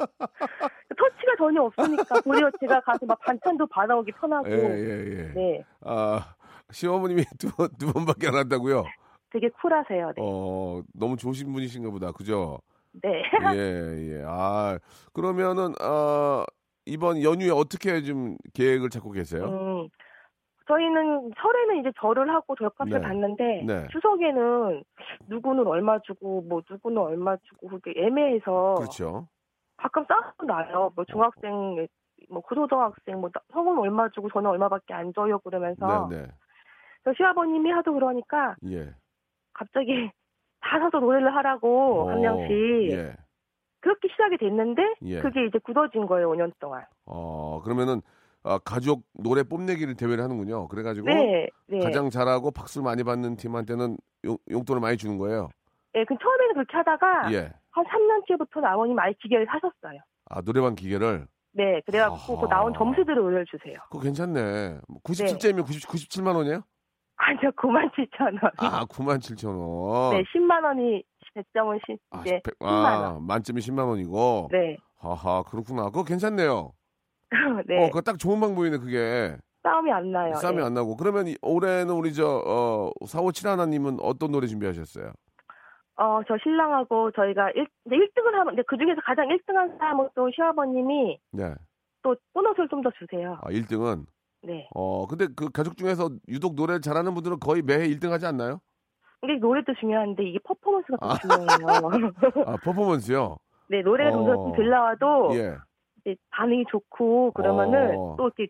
터치가 0.98 1.36
전혀 1.38 1.62
없으니까 1.64 2.22
도리어 2.22 2.50
제가 2.60 2.82
가서 2.82 3.06
막 3.06 3.20
반찬도 3.22 3.68
받아오기 3.68 4.12
편하고. 4.14 4.50
예, 4.50 4.54
예, 4.56 5.18
예. 5.30 5.34
네, 5.34 5.64
아, 5.82 6.34
시어머님이 6.72 7.24
두 7.38 7.50
번, 7.56 7.70
두 7.78 7.92
번밖에 7.94 8.28
안 8.28 8.36
한다고요? 8.36 8.84
되게 9.32 9.50
쿨하세요. 9.62 10.08
네. 10.16 10.22
어, 10.22 10.82
너무 10.94 11.16
좋으신 11.16 11.52
분이신가 11.54 11.92
보다. 11.92 12.12
그죠? 12.12 12.60
네. 13.04 13.22
예, 13.54 14.18
예. 14.20 14.24
아, 14.26 14.80
그러면은, 15.14 15.74
어, 15.82 16.44
이번 16.86 17.22
연휴에 17.22 17.52
어떻게 17.52 18.02
좀 18.02 18.36
계획을 18.56 18.90
잡고 18.90 19.12
계세요? 19.12 19.44
음, 19.46 19.88
저희는 20.70 21.32
설에는 21.42 21.80
이제 21.80 21.92
절을 22.00 22.30
하고 22.32 22.56
절값을 22.56 22.94
네. 22.94 23.02
받는데 23.02 23.64
네. 23.66 23.88
추석에는 23.92 24.84
누구는 25.28 25.66
얼마 25.66 25.98
주고 26.00 26.44
뭐 26.44 26.62
누구는 26.70 26.98
얼마 27.02 27.36
주고 27.38 27.70
그게 27.70 27.94
애매해서 27.98 28.76
그렇죠. 28.78 29.28
가끔 29.78 30.06
싸움도 30.06 30.46
나요. 30.46 30.92
뭐 30.96 31.06
중학생, 31.06 31.88
뭐 32.30 32.42
고소등학생, 32.44 33.20
뭐 33.20 33.32
나- 33.32 33.42
형은 33.52 33.80
얼마 33.80 34.10
주고 34.10 34.30
저는 34.30 34.48
얼마밖에 34.52 34.94
안 34.94 35.12
줘요 35.14 35.40
그러면서 35.40 36.08
네, 36.12 36.18
네. 36.22 36.28
저 37.04 37.14
시아버님이 37.18 37.72
하도 37.72 37.94
그러니까 37.94 38.56
예. 38.66 38.94
갑자기 39.54 39.88
다 40.62 40.78
사서 40.80 41.00
노래를 41.00 41.34
하라고 41.36 42.10
한 42.12 42.18
어, 42.18 42.22
명씩 42.22 42.52
예. 42.92 43.16
그렇게 43.82 44.08
시작이 44.10 44.38
됐는데 44.38 44.82
예. 45.04 45.20
그게 45.22 45.46
이제 45.46 45.58
굳어진 45.60 46.06
거예요 46.06 46.30
5년 46.32 46.52
동안. 46.60 46.84
어, 47.08 47.62
그러면은, 47.64 48.02
아, 48.44 48.58
가족 48.60 49.04
노래 49.14 49.44
뽐내기를 49.44 49.96
대회를 49.96 50.24
하는군요. 50.24 50.68
그래가지고, 50.70 51.08
네, 51.08 51.48
네. 51.68 51.80
가장 51.80 52.10
잘하고 52.10 52.52
박수 52.52 52.82
많이 52.82 53.04
받는 53.04 53.36
팀한테는 53.36 53.98
용, 54.26 54.38
용돈을 54.50 54.82
많이 54.82 54.98
주는 54.98 55.18
거예요. 55.18 55.50
네, 55.94 56.06
그 56.06 56.16
처음에는 56.22 56.54
그렇게 56.54 56.78
하다가 56.78 57.34
예. 57.34 57.52
한 57.72 57.86
3년째부터는 57.86 58.64
아버님 58.66 58.98
아이 59.00 59.14
기계를 59.22 59.46
사셨어요. 59.48 60.00
아, 60.30 60.42
노래방 60.42 60.76
기계를. 60.76 61.28
네, 61.52 61.82
그래갖고 61.86 62.40
그 62.40 62.46
아하. 62.46 62.48
나온 62.62 62.74
점수들을 62.78 63.18
올려주세요. 63.20 63.76
그거 63.90 64.04
괜찮네. 64.04 64.80
97점이면 65.04 65.66
90, 65.66 65.88
97만 65.90 66.36
원이에요? 66.36 66.62
아니요, 67.18 67.52
9만 67.58 67.92
7천 67.94 68.42
원. 68.42 68.52
아, 68.58 68.86
9만 68.86 69.18
7천 69.18 69.48
원. 69.58 70.16
네, 70.16 70.24
10만 70.34 70.64
원이 70.64 71.04
100점은 71.36 71.80
시, 71.86 71.98
아, 72.12 72.22
이제 72.22 72.40
백- 72.44 72.58
10만 72.60 72.66
아, 72.68 73.12
원. 73.14 73.26
만점이 73.26 73.60
10만 73.60 73.88
원이고. 73.88 74.50
네, 74.52 74.78
하하, 75.00 75.44
그렇구나. 75.44 75.86
그거 75.86 76.04
괜찮네요. 76.04 76.72
네. 77.68 77.78
어, 77.86 77.88
그거 77.88 78.02
딱 78.02 78.18
좋은 78.20 78.40
방법이네, 78.40 78.78
그게. 78.78 79.36
싸움이 79.64 79.92
안 79.92 80.12
나요. 80.12 80.34
싸움이 80.36 80.60
예. 80.62 80.64
안 80.66 80.74
나고 80.74 80.96
그러면 80.96 81.28
이- 81.28 81.36
올해는 81.42 81.94
우리 81.94 82.14
저 82.14 82.26
어, 82.46 82.90
4571 83.06 83.50
하나님은 83.52 83.98
어떤 84.02 84.32
노래 84.32 84.48
준비하셨어요? 84.48 85.12
어, 85.98 86.22
저 86.28 86.38
신랑하고 86.42 87.12
저희가 87.12 87.50
1, 87.52 87.68
1등을 87.88 88.32
하면, 88.32 88.46
근데 88.56 88.64
그 88.66 88.78
중에서 88.78 89.02
가장 89.06 89.28
1등한 89.28 89.78
사람은 89.78 90.10
또 90.16 90.30
시아버님이 90.32 91.20
네. 91.34 91.54
또 92.02 92.16
보너스를 92.34 92.70
좀 92.70 92.82
더 92.82 92.90
주세요. 92.98 93.38
아, 93.42 93.50
1등은 93.50 94.06
네. 94.44 94.66
어 94.74 95.06
근데 95.06 95.28
그 95.36 95.50
가족 95.52 95.76
중에서 95.76 96.10
유독 96.30 96.56
노래 96.56 96.80
잘하는 96.80 97.14
분들은 97.14 97.40
거의 97.42 97.62
매해 97.62 97.86
1등 97.90 98.12
하지 98.12 98.26
않나요? 98.26 98.62
근데 99.20 99.36
노래도 99.38 99.74
중요한데 99.78 100.24
이게 100.24 100.40
퍼포먼스가 100.46 100.96
더 100.96 101.18
중요해요. 101.18 101.90
아 102.48 102.56
퍼포먼스요. 102.64 103.36
네, 103.68 103.82
노래가 103.82 104.18
어. 104.18 104.24
좀들 104.24 104.70
나와도 104.70 105.32
예. 105.36 105.58
이제 106.10 106.16
반응이 106.32 106.66
좋고 106.70 107.32
그러면은 107.32 107.96
어. 107.98 108.16
또 108.18 108.26
이렇게 108.26 108.48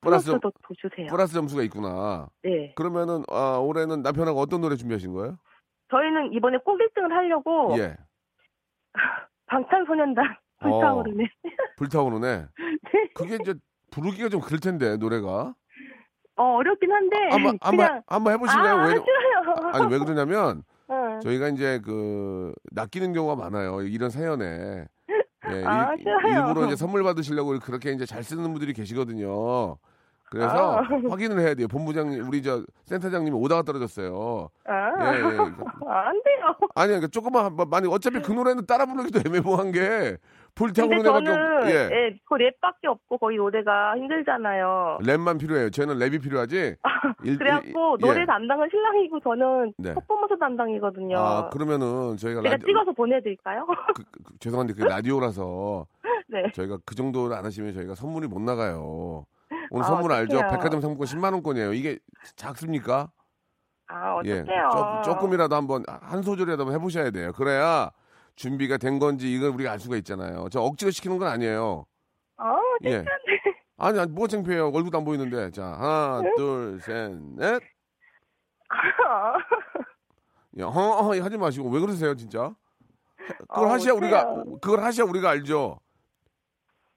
플러스 0.00 0.30
보너스도 0.30 0.50
더 0.50 0.74
주세요. 0.76 1.06
플러스 1.08 1.34
점수가 1.34 1.62
있구나. 1.64 2.28
네. 2.42 2.72
그러면은 2.74 3.22
아, 3.30 3.58
올해는 3.58 4.02
남편하고 4.02 4.38
어떤 4.40 4.60
노래 4.60 4.76
준비하신 4.76 5.12
거예요? 5.12 5.38
저희는 5.90 6.32
이번에 6.32 6.58
꼭 6.64 6.78
1등을 6.78 7.10
하려고 7.10 7.76
예. 7.78 7.96
방탄소년단 9.46 10.24
불타오르네. 10.60 11.24
불타오르네. 11.76 12.46
네. 12.92 13.08
그게 13.14 13.36
이제 13.40 13.54
부르기가 13.90 14.28
좀 14.28 14.40
그럴 14.40 14.58
텐데 14.60 14.96
노래가. 14.96 15.54
어, 16.36 16.44
어렵긴 16.56 16.90
한데 16.90 17.16
한번 17.30 17.58
한번 17.60 18.02
한번 18.06 18.32
해보실래요? 18.32 18.72
아, 18.72 18.86
왜. 18.86 18.94
아니 19.74 19.92
왜 19.92 19.98
그러냐면 19.98 20.62
어. 20.88 21.18
저희가 21.22 21.48
이제 21.48 21.78
그 21.84 22.54
낚이는 22.72 23.12
경우가 23.12 23.36
많아요. 23.36 23.82
이런 23.82 24.08
사연에. 24.08 24.86
예, 25.50 25.64
아, 25.64 25.94
일. 25.94 26.06
일부러 26.06 26.66
이제 26.66 26.76
선물 26.76 27.02
받으시려고 27.02 27.58
그렇게 27.58 27.92
이제 27.92 28.06
잘 28.06 28.22
쓰는 28.22 28.44
분들이 28.52 28.72
계시거든요. 28.72 29.76
그래서 30.32 30.78
아. 30.78 30.82
확인을 31.10 31.40
해야 31.40 31.54
돼요. 31.54 31.68
본부장님, 31.68 32.26
우리 32.26 32.42
저 32.42 32.64
센터장님이 32.86 33.36
오다가 33.36 33.62
떨어졌어요. 33.62 34.48
아, 34.64 35.14
예, 35.14 35.18
예. 35.18 35.38
아, 35.86 36.08
안 36.08 36.22
돼요. 36.22 36.56
아니, 36.74 36.88
그러니까 36.88 37.08
조금만, 37.08 37.54
뭐, 37.54 37.66
만약 37.66 37.90
어차피 37.92 38.22
그 38.22 38.32
노래는 38.32 38.64
따라 38.64 38.86
부르기도 38.86 39.20
애매모호한 39.26 39.72
게, 39.72 40.16
저는 40.54 41.00
애밖에 41.00 41.30
없, 41.30 41.66
예. 41.66 41.74
예, 41.90 42.18
그 42.28 42.34
랩밖에 42.34 42.86
없고 42.86 43.18
거의 43.18 43.38
노래가 43.38 43.96
힘들잖아요. 43.96 44.98
랩만 45.02 45.40
필요해요. 45.40 45.70
저는 45.70 45.96
랩이 45.98 46.22
필요하지. 46.22 46.76
일- 47.24 47.38
그래갖고 47.38 47.96
일- 47.98 48.06
예. 48.06 48.06
노래 48.06 48.26
담당은 48.26 48.68
신랑이고 48.70 49.20
저는 49.20 49.72
네. 49.78 49.94
퍼포먼스 49.94 50.38
담당이거든요. 50.38 51.18
아, 51.18 51.48
그러면은 51.50 52.16
저희가 52.18 52.42
제가 52.42 52.54
라디오, 52.54 52.66
찍어서 52.66 52.92
보내드릴까요? 52.92 53.66
그, 53.96 54.02
그, 54.24 54.38
죄송한데 54.40 54.74
그 54.74 54.82
라디오라서 54.84 55.86
네. 56.28 56.42
저희가 56.52 56.78
그 56.84 56.94
정도를 56.94 57.34
안 57.36 57.44
하시면 57.46 57.72
저희가 57.72 57.94
선물이 57.94 58.28
못 58.28 58.40
나가요. 58.42 59.24
오늘 59.70 59.84
아, 59.84 59.88
선물 59.88 60.12
알죠? 60.12 60.36
어떡해요. 60.36 60.50
백화점 60.50 60.80
상품권 60.82 61.06
10만 61.06 61.32
원권이에요. 61.32 61.72
이게 61.72 61.98
작습니까? 62.36 63.10
아, 63.88 64.20
예. 64.26 64.40
어떡해요. 64.40 65.02
조, 65.02 65.12
조금이라도 65.12 65.56
한번 65.56 65.82
한 65.88 66.22
소절이라도 66.22 66.62
한번 66.64 66.74
해보셔야 66.78 67.10
돼요. 67.10 67.32
그래야 67.32 67.90
준비가 68.42 68.76
된 68.76 68.98
건지 68.98 69.32
이걸 69.32 69.50
우리가 69.50 69.70
알 69.70 69.78
수가 69.78 69.96
있잖아요. 69.98 70.48
저 70.50 70.60
억지로 70.60 70.90
시키는 70.90 71.16
건 71.16 71.28
아니에요. 71.28 71.86
아, 72.38 72.56
예. 72.86 73.04
아니, 73.76 74.00
아니 74.00 74.10
뭐가 74.10 74.26
창피해요. 74.26 74.66
얼굴도 74.66 74.98
안 74.98 75.04
보이는데. 75.04 75.52
자, 75.52 75.64
하나, 75.64 76.22
둘, 76.36 76.80
셋, 76.80 77.12
넷. 77.36 77.62
야, 80.58 80.66
허, 80.66 81.02
허, 81.02 81.22
하지 81.22 81.38
마시고 81.38 81.70
왜 81.70 81.78
그러세요, 81.78 82.16
진짜? 82.16 82.52
그걸 83.48 83.68
아, 83.68 83.72
하셔야 83.74 83.94
우리가. 83.94 84.34
그걸 84.60 84.80
하셔야 84.82 85.06
우리가 85.08 85.30
알죠. 85.30 85.78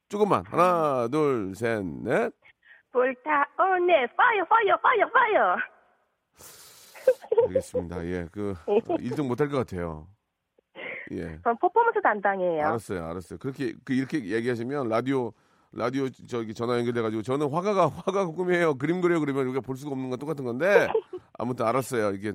조금만 0.10 0.44
하나, 0.48 1.08
둘, 1.10 1.54
셋, 1.56 1.86
넷. 1.86 2.34
불타오네 2.92 4.08
파이어 4.18 4.46
파이어 4.46 4.78
파이어 4.78 5.08
파이어. 5.14 5.58
알겠습니다. 7.46 8.04
예, 8.06 8.28
그 8.32 8.56
1등 8.66 9.28
못할 9.28 9.48
것 9.48 9.58
같아요. 9.58 10.08
예, 11.12 11.40
전 11.44 11.58
퍼포먼스 11.60 12.02
담당이에요. 12.02 12.66
알았어요, 12.68 13.06
알았어요. 13.06 13.40
그렇게 13.40 13.74
그 13.84 13.94
이렇게 13.94 14.24
얘기하시면 14.26 14.90
라디오 14.90 15.34
라디오 15.72 16.08
저기 16.28 16.54
전화 16.54 16.78
연결돼가지고 16.78 17.22
저는 17.22 17.50
화가가 17.50 17.90
화가 17.90 18.28
꿈이에요. 18.28 18.76
그림 18.76 19.02
그려 19.02 19.20
그러면 19.20 19.46
우리가 19.48 19.62
볼 19.62 19.76
수가 19.76 19.92
없는 19.92 20.10
건 20.10 20.20
똑같은 20.20 20.46
건데 20.46 20.88
아무튼 21.38 21.66
알았어요. 21.66 22.12
이게 22.14 22.34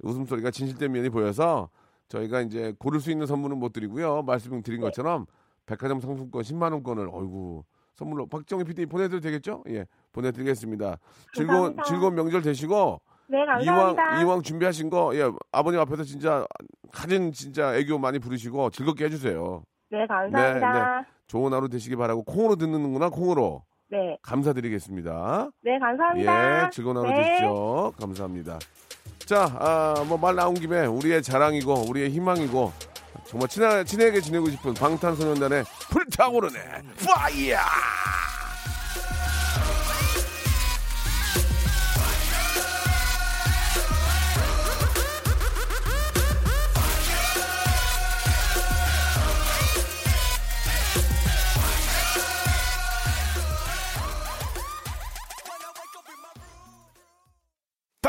웃음소리가 0.00 0.50
진실된 0.50 0.90
면이 0.92 1.10
보여서 1.10 1.68
저희가 2.08 2.40
이제 2.40 2.72
고를 2.78 3.00
수 3.00 3.10
있는 3.10 3.26
선물은 3.26 3.58
못 3.58 3.72
드리고요. 3.72 4.22
말씀 4.22 4.62
드린 4.62 4.80
것처럼 4.80 5.26
백화점 5.66 6.00
상품권 6.00 6.42
10만 6.42 6.72
원권을 6.72 7.08
어이구 7.12 7.64
선물로 7.96 8.26
박정희 8.26 8.64
PD 8.64 8.86
보내드려도 8.86 9.22
되겠죠? 9.22 9.64
예, 9.68 9.84
보내드리겠습니다. 10.12 10.98
즐거운 11.34 11.76
감사합니다. 11.76 11.82
즐거운 11.84 12.14
명절 12.14 12.42
되시고 12.42 13.00
네, 13.30 13.38
이왕 13.42 13.46
감사합니다. 13.94 14.20
이왕 14.22 14.42
준비하신 14.42 14.90
거 14.90 15.10
예 15.14 15.30
아버님 15.52 15.80
앞에서 15.80 16.02
진짜 16.04 16.46
가진 16.92 17.32
진짜 17.32 17.74
애교 17.76 17.98
많이 17.98 18.18
부르시고 18.18 18.70
즐겁게 18.70 19.04
해주세요. 19.06 19.62
네, 19.90 20.06
감사합니다. 20.06 21.04
좋은 21.26 21.52
하루 21.52 21.68
되시기 21.68 21.96
바라고 21.96 22.24
콩으로 22.24 22.56
듣는구나 22.56 23.10
콩으로 23.10 23.62
네, 23.90 24.16
감사드리겠습니다. 24.22 25.50
네, 25.62 25.78
감사합니다. 25.78 26.64
예 26.66 26.70
즐거운 26.70 26.96
하루 26.96 27.08
네. 27.10 27.16
되십시오. 27.22 27.92
감사합니다. 28.00 28.58
자뭐 29.26 30.16
말 30.20 30.34
나온 30.36 30.54
김에 30.54 30.86
우리의 30.86 31.22
자랑이고 31.22 31.84
우리의 31.88 32.10
희망이고 32.10 32.72
정말 33.26 33.48
친하, 33.48 33.84
친하게 33.84 34.20
지내고 34.22 34.48
싶은 34.48 34.72
방탄소년단의 34.72 35.64
불타오르네 35.90 36.58
파이어. 37.06 37.58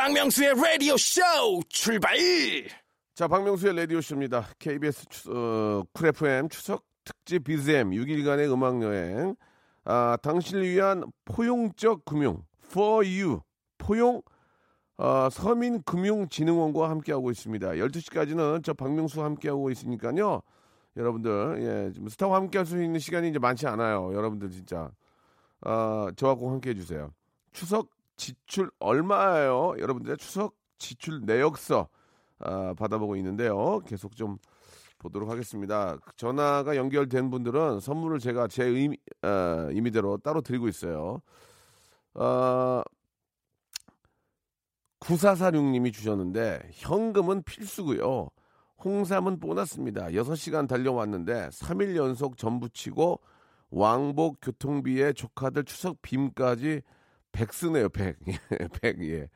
박명수의 0.10 0.56
라디오 0.56 0.98
쇼 0.98 1.22
출발! 1.70 2.18
자, 3.14 3.28
박명수의 3.28 3.76
라디오 3.76 4.02
쇼입니다. 4.02 4.48
KBS 4.58 5.06
추, 5.08 5.32
어, 5.32 5.84
Cool 5.94 6.08
FM 6.08 6.50
추석 6.50 6.84
특집 7.04 7.44
BGM 7.44 7.92
6일간의 7.92 8.52
음악 8.52 8.82
여행. 8.82 9.36
아, 9.84 10.18
당신을 10.24 10.68
위한 10.68 11.04
포용적 11.26 12.06
금융, 12.06 12.42
for 12.72 13.06
you. 13.06 13.42
포용, 13.78 14.24
어, 14.98 15.30
서민금융진흥원과 15.30 16.90
함께하고 16.90 17.30
있습니다. 17.30 17.68
12시까지는 17.74 18.64
저 18.64 18.74
박명수와 18.74 19.26
함께하고 19.26 19.70
있으니까요. 19.70 20.42
여러분들, 20.98 21.58
예, 21.62 21.94
좀 21.94 22.10
스타와 22.10 22.38
함께할 22.38 22.66
수 22.66 22.82
있는 22.82 23.00
시간이 23.00 23.30
이제 23.30 23.38
많지 23.38 23.68
않아요. 23.68 24.12
여러분들 24.16 24.50
진짜. 24.50 24.90
아, 25.62 26.12
저와 26.16 26.34
꼭 26.34 26.50
함께 26.50 26.72
해 26.72 26.74
주세요. 26.74 27.14
추석 27.54 27.99
지출 28.20 28.70
얼마예요? 28.80 29.76
여러분들의 29.80 30.18
추석 30.18 30.56
지출 30.78 31.22
내역서 31.26 31.88
아, 32.40 32.74
받아보고 32.78 33.16
있는데요. 33.16 33.80
계속 33.88 34.16
좀 34.16 34.38
보도록 35.00 35.30
하겠습니다. 35.30 35.98
전화가 36.18 36.76
연결된 36.76 37.32
분들은 37.32 37.80
선물을 37.80 38.20
제가 38.20 38.48
제 38.48 38.66
의미, 38.66 38.98
어, 39.24 39.70
임의대로 39.72 40.18
따로 40.18 40.42
드리고 40.42 40.68
있어요. 40.68 41.22
어, 42.14 42.82
9446님이 45.00 45.94
주셨는데 45.94 46.70
현금은 46.74 47.44
필수고요. 47.44 48.30
홍삼은 48.84 49.40
보너스입니다. 49.40 50.08
6시간 50.08 50.68
달려왔는데 50.68 51.50
3일 51.50 51.96
연속 51.96 52.38
전부 52.38 52.70
치고 52.70 53.22
왕복 53.72 54.38
교통비에 54.42 55.14
조카들 55.14 55.64
추석 55.64 56.02
빔까지 56.02 56.82
100 57.40 57.54
쓰네요. 57.54 57.88
100. 57.90 58.18
100. 58.82 59.02
예. 59.10 59.30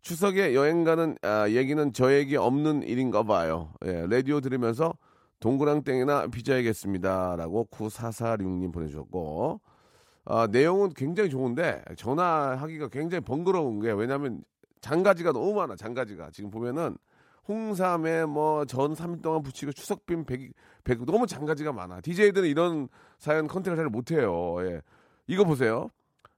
추석에 0.00 0.54
여행 0.54 0.82
가는 0.82 1.16
아, 1.22 1.48
얘기는 1.48 1.92
저에게 1.92 2.36
없는 2.36 2.82
일인가 2.82 3.22
봐요. 3.22 3.72
예, 3.84 4.06
라디오 4.08 4.40
들으면서 4.40 4.94
동그랑땡이나 5.40 6.28
빚어야겠습니다 6.28 7.36
라고 7.36 7.68
9446님 7.70 8.72
보내주셨고 8.72 9.60
아, 10.24 10.48
내용은 10.50 10.90
굉장히 10.94 11.30
좋은데 11.30 11.84
전화하기가 11.96 12.88
굉장히 12.88 13.24
번거로운 13.24 13.80
게 13.80 13.92
왜냐하면 13.92 14.42
장가지가 14.80 15.32
너무 15.32 15.54
많아. 15.54 15.76
장가지가 15.76 16.30
지금 16.32 16.50
보면은 16.50 16.96
홍삼에 17.46 18.24
뭐 18.26 18.64
전 18.66 18.94
3일 18.94 19.22
동안 19.22 19.42
붙이고 19.42 19.72
추석빔 19.72 20.24
100, 20.24 20.52
100 20.84 21.04
너무 21.06 21.26
장가지가 21.26 21.72
많아. 21.72 22.00
DJ들은 22.00 22.48
이런 22.48 22.88
사연 23.18 23.46
컨택을 23.46 23.76
잘 23.76 23.86
못해요. 23.86 24.56
예. 24.66 24.80
이거 25.28 25.44
보세요. 25.44 25.90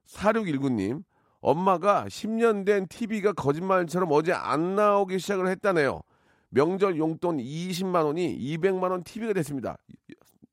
4619님. 0.07 1.03
엄마가 1.41 2.05
10년 2.07 2.65
된 2.65 2.87
TV가 2.87 3.33
거짓말처럼 3.33 4.09
어제 4.11 4.31
안 4.31 4.75
나오기 4.75 5.17
시작을 5.19 5.47
했다네요. 5.47 6.01
명절 6.49 6.97
용돈 6.97 7.37
20만 7.37 8.05
원이 8.05 8.37
200만 8.37 8.91
원 8.91 9.03
TV가 9.03 9.33
됐습니다. 9.33 9.77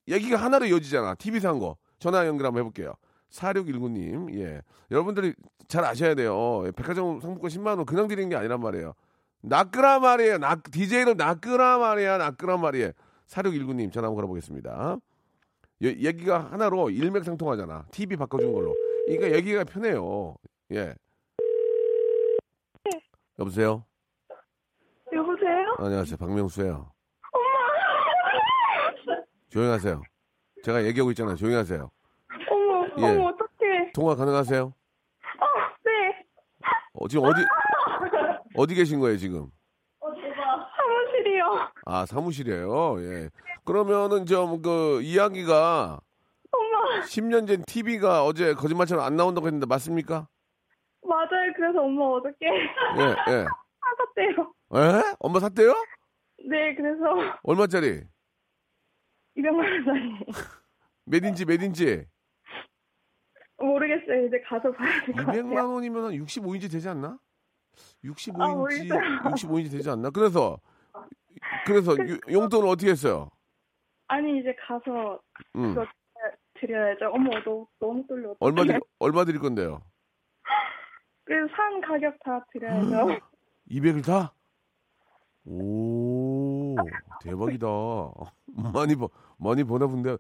얘기가 0.06 0.36
하나로 0.38 0.66
이어지잖아. 0.66 1.14
TV 1.16 1.40
산 1.40 1.58
거. 1.58 1.76
전화 1.98 2.26
연결 2.26 2.46
한번 2.46 2.60
해볼게요. 2.60 2.94
4619님, 3.30 4.34
예. 4.38 4.62
여러분들이 4.90 5.34
잘 5.66 5.84
아셔야 5.84 6.14
돼요. 6.14 6.62
예, 6.66 6.70
백화점 6.70 7.20
상품권 7.20 7.50
10만원 7.50 7.84
그냥 7.84 8.08
드리는 8.08 8.28
게 8.30 8.36
아니란 8.36 8.60
말이에요. 8.60 8.94
낚으라 9.42 9.98
말이에요. 9.98 10.38
낚, 10.38 10.62
DJ를 10.70 11.16
낚으라 11.16 11.78
말이야. 11.78 12.16
낚으라 12.18 12.56
말이에요. 12.56 12.92
4619님 13.26 13.92
전화 13.92 14.06
한번 14.06 14.14
걸어보겠습니다. 14.14 14.96
예, 15.82 15.88
얘기가 15.88 16.48
하나로 16.50 16.90
일맥상통하잖아. 16.90 17.86
TV 17.90 18.16
바꿔준 18.16 18.52
걸로. 18.52 18.74
그러니까 19.08 19.36
얘기가 19.38 19.64
편해요. 19.64 20.36
예. 20.72 20.94
여보세요? 23.38 23.84
여보세요? 25.12 25.74
안녕하세요. 25.78 26.16
박명수예요. 26.18 26.92
조용히 29.48 29.70
하세요. 29.70 30.02
제가 30.62 30.84
얘기하고 30.84 31.10
있잖아요. 31.12 31.36
조용히 31.36 31.56
하세요. 31.56 31.90
어머, 32.50 32.86
예. 32.98 33.16
어머, 33.16 33.28
어떡해. 33.28 33.92
통화 33.94 34.14
가능하세요? 34.14 34.64
어, 34.64 35.46
네. 35.84 36.26
어, 36.92 37.08
지금 37.08 37.24
어디 37.24 37.40
어디 38.56 38.74
계신 38.74 39.00
거예요, 39.00 39.16
지금? 39.16 39.50
사무실이요. 40.02 41.44
아, 41.86 42.04
사무실이에요. 42.06 43.00
예. 43.02 43.30
그러면은 43.64 44.26
좀 44.26 44.60
그 44.60 45.00
이야기가 45.02 45.92
엄마, 45.92 46.00
10년 47.02 47.46
전 47.46 47.62
TV가 47.64 48.24
어제 48.24 48.54
거짓말처럼 48.54 49.04
안 49.04 49.16
나온다고 49.16 49.46
했는데 49.46 49.66
맞습니까? 49.66 50.28
맞아요. 51.06 51.52
그래서 51.56 51.82
엄마 51.82 52.04
어저께 52.04 52.46
예, 52.46 53.32
예. 53.32 53.44
사갔대요. 53.80 54.52
에? 54.74 55.14
엄마 55.20 55.40
샀대요? 55.40 55.72
네, 56.48 56.74
그래서 56.74 57.38
얼마짜리? 57.42 58.02
200만 59.36 59.56
원짜리. 59.56 60.26
몇인지 61.06 61.44
몇인지? 61.46 62.06
모르겠어요. 63.58 64.26
이제 64.26 64.40
가서 64.48 64.70
봐야 64.72 65.04
될 65.04 65.14
것 65.14 65.26
같아요. 65.26 65.42
200만 65.42 65.72
원이면 65.74 66.04
한 66.04 66.12
65인치 66.12 66.70
되지 66.70 66.88
않나? 66.88 67.18
65인치, 68.04 68.40
아, 68.40 68.48
모르겠어요. 68.54 69.00
65인치 69.24 69.70
되지 69.70 69.90
않나? 69.90 70.10
그래서 70.10 70.58
그래서 71.66 71.96
유- 71.98 72.18
용돈을 72.30 72.68
어떻게 72.68 72.90
했어요? 72.90 73.30
아니, 74.08 74.40
이제 74.40 74.54
가서 74.66 75.20
음. 75.56 75.74
그거 75.74 75.86
드려야죠. 76.60 77.10
어머, 77.12 77.30
너, 77.44 77.66
너무 77.80 78.06
떨려. 78.06 78.34
얼마 78.40 78.64
드릴 78.64 78.80
얼마 78.98 79.24
드릴 79.24 79.40
건데요? 79.40 79.82
그래서 81.24 81.48
산 81.56 81.80
가격 81.80 82.18
다 82.24 82.44
드려야죠. 82.52 83.18
200을 83.70 84.04
다? 84.04 84.32
오, 85.44 86.76
대박이다. 87.22 87.66
많이 88.74 88.96
버, 88.96 89.08
많이 89.38 89.64
버나 89.64 89.86
본데. 89.86 90.16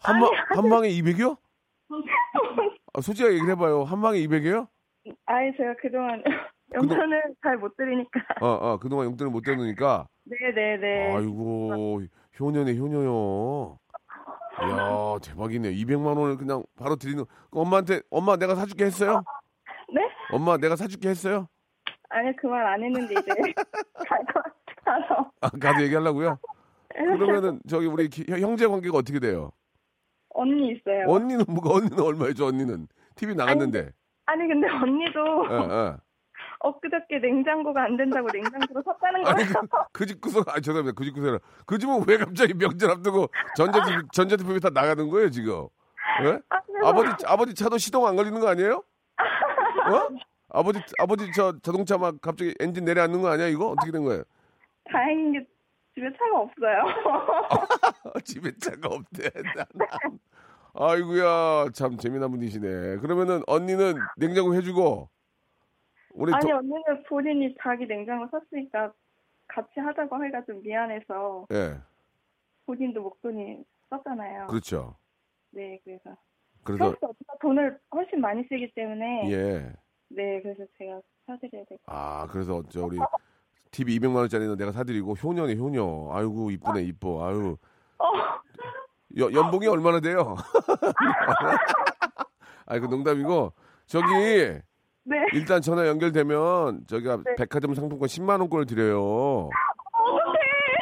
한, 0.00 0.18
방, 0.20 0.30
한 0.48 0.70
방에 0.70 0.88
200이요? 0.88 1.36
아, 2.94 3.00
솔직하게 3.00 3.34
얘기를 3.34 3.52
해봐요. 3.54 3.84
한 3.84 4.00
방에 4.00 4.18
200이요? 4.20 4.68
아니, 5.26 5.56
제가 5.56 5.74
그동안 5.80 6.22
용돈을 6.74 7.22
잘 7.42 7.56
못 7.58 7.76
드리니까. 7.76 8.20
아, 8.40 8.58
아, 8.62 8.78
그동안 8.78 9.06
용돈을 9.06 9.30
못 9.30 9.42
대놓으니까. 9.42 10.06
네네네. 10.24 11.14
아이고, 11.16 12.02
효녀네, 12.38 12.76
효녀요. 12.76 13.78
이야, 14.68 15.18
대박이네. 15.22 15.72
200만 15.72 16.16
원을 16.16 16.36
그냥 16.36 16.62
바로 16.76 16.96
드리는. 16.96 17.24
그 17.50 17.60
엄마한테, 17.60 18.00
엄마 18.10 18.36
내가 18.36 18.54
사줄게 18.54 18.84
했어요? 18.84 19.22
네? 19.92 20.08
엄마 20.30 20.56
내가 20.56 20.76
사줄게 20.76 21.08
했어요? 21.10 21.48
아니, 22.10 22.34
그 22.36 22.46
말 22.46 22.66
안 22.66 22.82
했는데, 22.82 23.14
이제. 23.14 23.24
같아서. 24.84 25.30
아, 25.40 25.48
가서 25.50 25.82
얘기하려고요? 25.82 26.38
그러면은, 26.94 27.60
저기, 27.68 27.86
우리 27.86 28.08
기- 28.08 28.24
형제 28.28 28.66
관계가 28.66 28.98
어떻게 28.98 29.18
돼요? 29.18 29.50
언니 30.34 30.72
있어요. 30.72 31.04
언니는 31.08 31.44
뭐가 31.48 31.70
언니는 31.74 32.00
얼마였죠 32.00 32.46
언니는 32.46 32.88
TV 33.16 33.34
나갔는데 33.34 33.90
아니, 34.24 34.48
근데 34.48 34.66
언니도 34.66 35.46
예, 35.50 35.54
예. 35.56 35.96
엊그저께 36.62 37.18
냉장고가 37.18 37.84
안 37.84 37.96
된다고 37.96 38.28
냉장고로 38.32 38.82
샀다는 38.84 39.26
아니 39.26 39.44
거예요. 39.44 39.62
그, 39.92 39.92
그 39.92 40.06
집 40.06 40.20
구석 40.20 40.48
아 40.48 40.60
죄송합니다 40.60 40.94
그 40.94 41.04
집 41.04 41.14
구석이라 41.14 41.38
그 41.66 41.78
집은 41.78 42.04
왜 42.06 42.16
갑자기 42.18 42.54
명절 42.54 42.90
앞두고 42.90 43.28
전자제품 43.56 44.08
전자제품이 44.12 44.60
다 44.60 44.70
나가는 44.70 45.08
거예요 45.08 45.30
지금 45.30 45.66
예? 46.24 46.38
아, 46.50 46.88
아버지 46.88 47.26
아버지 47.26 47.54
차도 47.54 47.78
시동 47.78 48.06
안 48.06 48.16
걸리는 48.16 48.38
거 48.40 48.48
아니에요? 48.48 48.82
어? 49.16 50.08
아버지 50.50 50.80
아버지 50.98 51.30
저 51.34 51.54
자동차 51.62 51.96
막 51.98 52.20
갑자기 52.20 52.54
엔진 52.60 52.84
내려앉는 52.84 53.22
거 53.22 53.28
아니야 53.30 53.48
이거 53.48 53.68
어떻게 53.70 53.90
된 53.90 54.04
거예요? 54.04 54.22
다행인 54.90 55.32
게 55.32 55.46
집에 55.94 56.06
차가 56.18 56.40
없어요. 56.40 58.14
집에 58.24 58.50
차가 58.58 58.88
없대. 58.88 59.28
아이고야 60.74 61.66
참 61.74 61.96
재미난 61.98 62.30
분이시네. 62.30 62.96
그러면은 62.98 63.42
언니는 63.46 63.94
냉장고 64.16 64.54
해주고 64.54 65.08
우리 66.14 66.32
아니, 66.34 66.50
도- 66.50 66.56
언니는 66.56 67.02
본인이 67.08 67.54
자기 67.60 67.86
냉장고 67.86 68.26
샀으니까 68.30 68.92
같이 69.48 69.80
하자고 69.80 70.16
하기가 70.16 70.44
좀 70.44 70.62
미안해서 70.62 71.46
예 71.52 71.76
본인도 72.66 73.02
목돈이 73.02 73.64
썼잖아요. 73.90 74.46
그렇죠. 74.46 74.96
네, 75.50 75.78
그래서. 75.84 76.16
그래서 76.64 76.94
돈을 77.40 77.78
훨씬 77.92 78.20
많이 78.20 78.42
쓰기 78.48 78.72
때문에. 78.74 79.30
예. 79.30 79.72
네, 80.08 80.40
그래서 80.42 80.64
제가 80.78 81.00
사드려야 81.26 81.64
될것 81.64 81.78
아, 81.86 82.26
그래서 82.30 82.62
저 82.70 82.84
우리 82.84 82.98
TV 83.72 83.98
200만 83.98 84.14
원짜리는 84.16 84.56
내가 84.56 84.70
사드리고 84.72 85.14
효녀네 85.14 85.56
효녀. 85.56 86.10
아이고 86.12 86.50
이쁘네 86.52 86.82
이뻐. 86.84 87.26
아유. 87.26 87.56
여, 89.18 89.30
연봉이 89.32 89.66
얼마나 89.66 90.00
돼요? 90.00 90.36
아이고 92.66 92.86
농담이고 92.86 93.52
저기 93.86 94.06
네. 95.04 95.16
일단 95.34 95.60
전화 95.60 95.86
연결되면 95.88 96.84
저기가 96.86 97.16
네. 97.18 97.34
백화점 97.36 97.74
상품권 97.74 98.06
10만 98.08 98.40
원권을 98.40 98.66
드려요. 98.66 99.48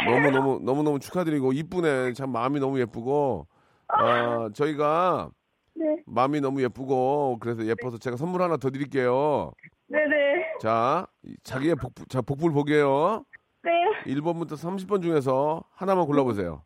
너무 0.07 0.31
너무 0.31 0.61
너무 0.63 0.83
너무 0.83 0.99
축하드리고 0.99 1.53
이쁘네. 1.53 2.13
참 2.15 2.31
마음이 2.31 2.61
너무 2.61 2.79
예쁘고. 2.81 3.47
아 3.89 4.49
저희가 4.55 5.31
네. 5.75 5.85
마음이 6.07 6.41
너무 6.41 6.63
예쁘고 6.63 7.39
그래서 7.41 7.65
예뻐서 7.67 7.99
제가 7.99 8.17
선물 8.17 8.43
하나 8.43 8.57
더 8.57 8.71
드릴게요. 8.71 9.53
네네. 9.89 10.59
자, 10.61 11.07
이- 11.25 11.35
자기의 11.43 11.75
복부, 11.77 12.07
자, 12.07 12.21
복부를 12.21 12.55
보게요. 12.55 13.25
네. 13.63 13.71
1번부터 14.15 14.53
30번 14.53 15.03
중에서 15.03 15.65
하나만 15.75 16.07
골라보세요. 16.07 16.63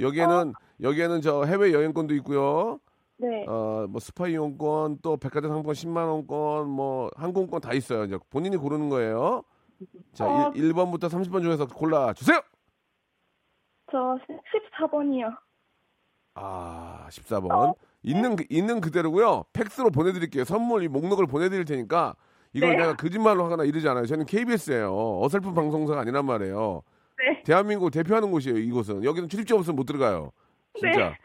여기에는, 0.00 0.52
여기에는 0.82 1.20
저 1.22 1.44
해외 1.44 1.72
여행권도 1.72 2.14
있고요. 2.16 2.78
네. 3.16 3.44
어, 3.46 3.86
뭐 3.88 4.00
스파 4.00 4.26
이용권, 4.28 4.98
또 5.02 5.16
백화점 5.16 5.50
상품권 5.50 5.74
10만 5.74 5.96
원권, 6.08 6.68
뭐 6.68 7.10
항공권 7.16 7.60
다 7.60 7.72
있어요. 7.72 8.04
이제 8.04 8.18
본인이 8.30 8.56
고르는 8.56 8.88
거예요. 8.88 9.42
자, 10.12 10.26
어. 10.26 10.52
1, 10.54 10.72
1번부터 10.72 11.08
30번 11.08 11.42
중에서 11.42 11.66
골라 11.66 12.12
주세요! 12.12 12.40
저 13.90 14.18
14번이요. 14.78 15.36
아, 16.34 17.06
14번. 17.10 17.74
있는, 18.02 18.36
그- 18.36 18.44
있는 18.50 18.80
그대로고요. 18.80 19.44
팩스로 19.52 19.90
보내 19.90 20.12
드릴게요. 20.12 20.44
선물 20.44 20.82
이 20.82 20.88
목록을 20.88 21.26
보내 21.26 21.48
드릴 21.48 21.64
테니까 21.64 22.16
이걸 22.52 22.70
네. 22.70 22.76
내가 22.78 22.96
거짓말로 22.96 23.44
하거나 23.44 23.64
이러지 23.64 23.88
않아요. 23.88 24.06
저는 24.06 24.26
KBS예요. 24.26 25.20
어설픈 25.22 25.54
방송사가 25.54 26.00
아니란 26.00 26.26
말이에요. 26.26 26.82
네. 27.18 27.42
대한민국 27.44 27.90
대표하는 27.90 28.30
곳이에요. 28.30 28.58
이곳은 28.58 29.04
여기는 29.04 29.28
출입증 29.28 29.56
없으면 29.56 29.76
못 29.76 29.84
들어가요. 29.84 30.32
진짜. 30.78 31.10
네. 31.10 31.18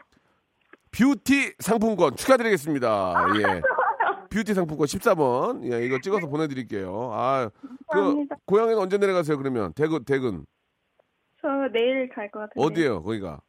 뷰티 0.92 1.54
상품권 1.58 2.16
축하드리겠습니다. 2.16 3.14
예. 3.38 3.62
뷰티 4.30 4.54
상품권 4.54 4.86
14번. 4.86 5.72
예, 5.72 5.84
이거 5.84 5.98
찍어서 6.00 6.26
보내드릴게요. 6.28 7.10
아, 7.12 7.48
그 7.60 7.70
감사합니다. 7.92 8.36
고향에는 8.46 8.78
언제 8.78 8.98
내려가세요? 8.98 9.36
그러면 9.38 9.72
대근 9.74 10.04
대근 10.04 10.46
저 11.40 11.48
내일 11.72 12.08
갈 12.10 12.30
것 12.30 12.40
같은데. 12.40 12.60
어디예요? 12.64 13.02
거기가? 13.02 13.40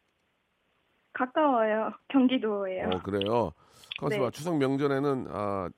가까워요. 1.13 1.91
경기도예요. 2.09 2.89
어 2.93 3.01
그래요. 3.03 3.51
가만있어 3.99 4.19
네. 4.19 4.19
봐. 4.19 4.31
추석 4.31 4.57
명절에는 4.57 5.27
아 5.29 5.69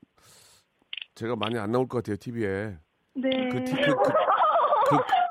제가 1.16 1.36
많이 1.36 1.58
안 1.58 1.72
나올 1.72 1.88
것 1.88 1.98
같아요 2.04 2.18
TV에. 2.18 2.78
네. 3.16 3.50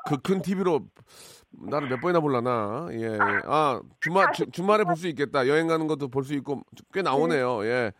그그큰 0.04 0.42
TV로 0.42 0.80
나를 1.62 1.88
몇 1.88 2.00
번이나 2.00 2.20
볼라나. 2.20 2.88
예. 2.92 3.02
예. 3.12 3.18
아 3.46 3.80
주말 4.00 4.32
주, 4.32 4.50
주말에 4.50 4.84
볼 4.84 4.96
수 4.96 5.06
있겠다. 5.08 5.46
여행 5.48 5.66
가는 5.66 5.86
것도 5.86 6.08
볼 6.08 6.24
수 6.24 6.34
있고 6.34 6.62
꽤 6.92 7.02
나오네요. 7.02 7.64
예. 7.64 7.92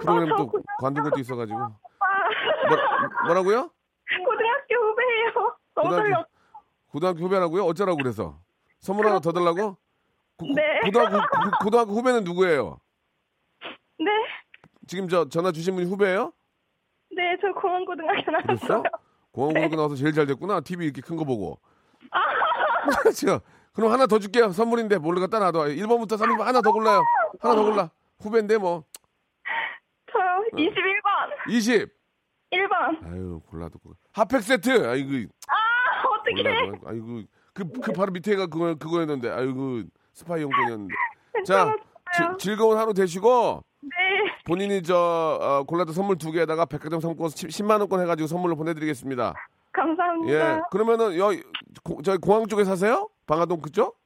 프로그램 0.00 0.32
어, 0.32 0.36
또 0.36 0.52
관둔 0.80 1.04
것도 1.04 1.18
있어가지고. 1.20 1.58
아, 1.58 1.68
뭐, 2.68 2.76
뭐라고요? 3.26 3.70
고등학교 4.24 4.74
후배예요. 4.74 5.56
고등학교-. 5.74 6.28
고등학교 6.90 7.18
후배라고요? 7.20 7.64
어쩌라고 7.64 7.96
그래서? 7.98 8.38
선물 8.80 9.06
하나 9.06 9.20
더 9.20 9.32
달라고? 9.32 9.72
고, 9.72 9.76
고- 10.46 10.46
네. 10.54 10.80
고등학교 10.84 11.16
고- 11.18 11.50
고등학교 11.64 11.92
후배는 11.92 12.24
누구예요? 12.24 12.78
네. 13.98 14.06
지금 14.86 15.08
저 15.08 15.28
전화 15.28 15.52
주신 15.52 15.74
분이 15.74 15.86
후배예요? 15.88 16.32
네, 17.14 17.36
저 17.40 17.52
공원고등학교 17.60 18.30
나왔어요. 18.30 18.46
그랬어? 18.46 18.82
공항고등학교 19.32 19.76
나와서 19.76 19.94
제일 19.96 20.12
잘 20.12 20.26
됐구나. 20.26 20.60
TV 20.60 20.86
이렇게 20.86 21.02
큰 21.02 21.16
거 21.16 21.24
보고. 21.24 21.58
자, 23.14 23.40
그럼 23.72 23.92
하나 23.92 24.06
더 24.06 24.18
줄게요. 24.18 24.50
선물인데 24.50 24.98
몰래 24.98 25.20
갖다 25.20 25.38
놔둬. 25.38 25.60
1번부터 25.66 26.12
3번 26.18 26.38
하나 26.42 26.60
더 26.62 26.72
골라요. 26.72 27.02
하나 27.40 27.54
더 27.54 27.64
골라. 27.64 27.90
후배인데 28.20 28.58
뭐 28.58 28.84
21번. 30.52 31.50
20. 31.50 31.88
1번. 32.52 33.04
아유, 33.06 33.40
골라도. 33.46 33.78
그- 33.78 33.92
핫팩 34.12 34.42
세트. 34.42 34.88
아이고. 34.88 35.30
아, 35.48 35.54
어떡해. 36.08 36.42
몰라, 36.66 36.78
아이고 36.86 37.22
그, 37.52 37.64
그 37.80 37.92
바로 37.92 38.12
밑에가 38.12 38.46
그거 38.46 38.74
그거였는데 38.76 39.28
아이고 39.30 39.82
스파이 40.12 40.42
용돈이었는데 40.42 40.94
자 41.46 41.74
지- 42.14 42.22
즐거운 42.46 42.78
하루 42.78 42.94
되시고 42.94 43.64
네. 43.80 43.88
본인이 44.44 44.82
저 44.82 45.38
어, 45.40 45.64
골라도 45.64 45.92
선물 45.92 46.16
두 46.18 46.30
개에다가 46.32 46.64
백화점 46.66 47.00
상품권 47.00 47.30
10 47.30 47.64
만 47.64 47.80
원권 47.80 48.00
해가지고 48.02 48.26
선물로 48.28 48.56
보내드리겠습니다. 48.56 49.34
감사합니다. 49.80 50.32
예 50.58 50.62
그러면은 50.70 51.16
여 51.18 51.30
고, 51.84 52.02
저희 52.02 52.16
공항 52.18 52.46
쪽에 52.46 52.64
사세요? 52.64 53.08
방화동 53.26 53.60
그쪽? 53.60 53.96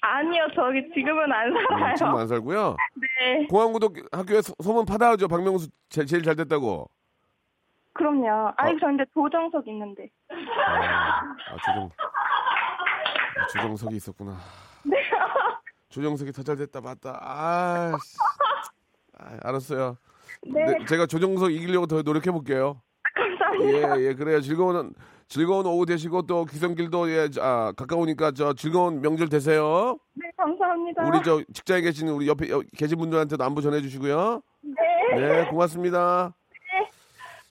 아니요, 0.00 0.46
저기 0.54 0.80
지금은 0.94 1.32
안 1.32 1.52
살아요. 1.52 1.90
음, 1.90 1.94
지금 1.96 2.14
안 2.16 2.28
살고요. 2.28 2.76
네. 2.94 3.46
공항구독 3.48 3.96
학교에 4.12 4.40
소- 4.42 4.54
소문 4.62 4.84
받아야죠. 4.86 5.26
박명수 5.26 5.68
제, 5.88 6.04
제일 6.04 6.22
잘 6.22 6.36
됐다고. 6.36 6.88
그럼요. 7.94 8.52
아니, 8.56 8.74
어. 8.74 8.76
저 8.80 8.86
근데 8.86 9.04
조정석 9.12 9.66
있는데. 9.66 10.08
아, 10.30 11.20
아, 11.20 11.56
조정 11.66 11.90
아, 11.98 13.46
조정석이 13.52 13.96
있었구나. 13.96 14.36
네. 14.84 14.96
조정석이 15.88 16.30
더 16.30 16.42
잘 16.44 16.56
됐다 16.56 16.80
맞다. 16.80 17.18
아, 17.20 17.92
씨. 18.00 18.16
아, 19.18 19.36
알았어요. 19.48 19.96
네. 20.46 20.64
네, 20.64 20.84
제가 20.84 21.06
조정석 21.06 21.50
이기려고 21.52 21.86
더 21.88 22.02
노력해 22.02 22.30
볼게요. 22.30 22.80
예, 23.62 24.06
예, 24.08 24.14
그래요. 24.14 24.40
즐거운 24.40 24.92
즐거운 25.28 25.66
오후 25.66 25.84
되시고 25.84 26.22
또 26.22 26.44
귀성길도 26.46 27.10
예, 27.10 27.28
아, 27.40 27.72
가까우니까 27.76 28.32
저 28.32 28.52
즐거운 28.54 29.00
명절 29.00 29.28
되세요. 29.28 29.98
네, 30.14 30.30
감사합니다. 30.36 31.06
우리 31.06 31.22
저 31.22 31.42
직장에 31.52 31.82
계시는 31.82 32.12
우리 32.14 32.28
옆에 32.28 32.48
여- 32.50 32.62
계신 32.76 32.98
분들한테도 32.98 33.42
안부 33.44 33.60
전해 33.60 33.80
주시고요. 33.82 34.40
네. 34.62 34.74
네, 35.20 35.44
고맙습니다. 35.50 36.34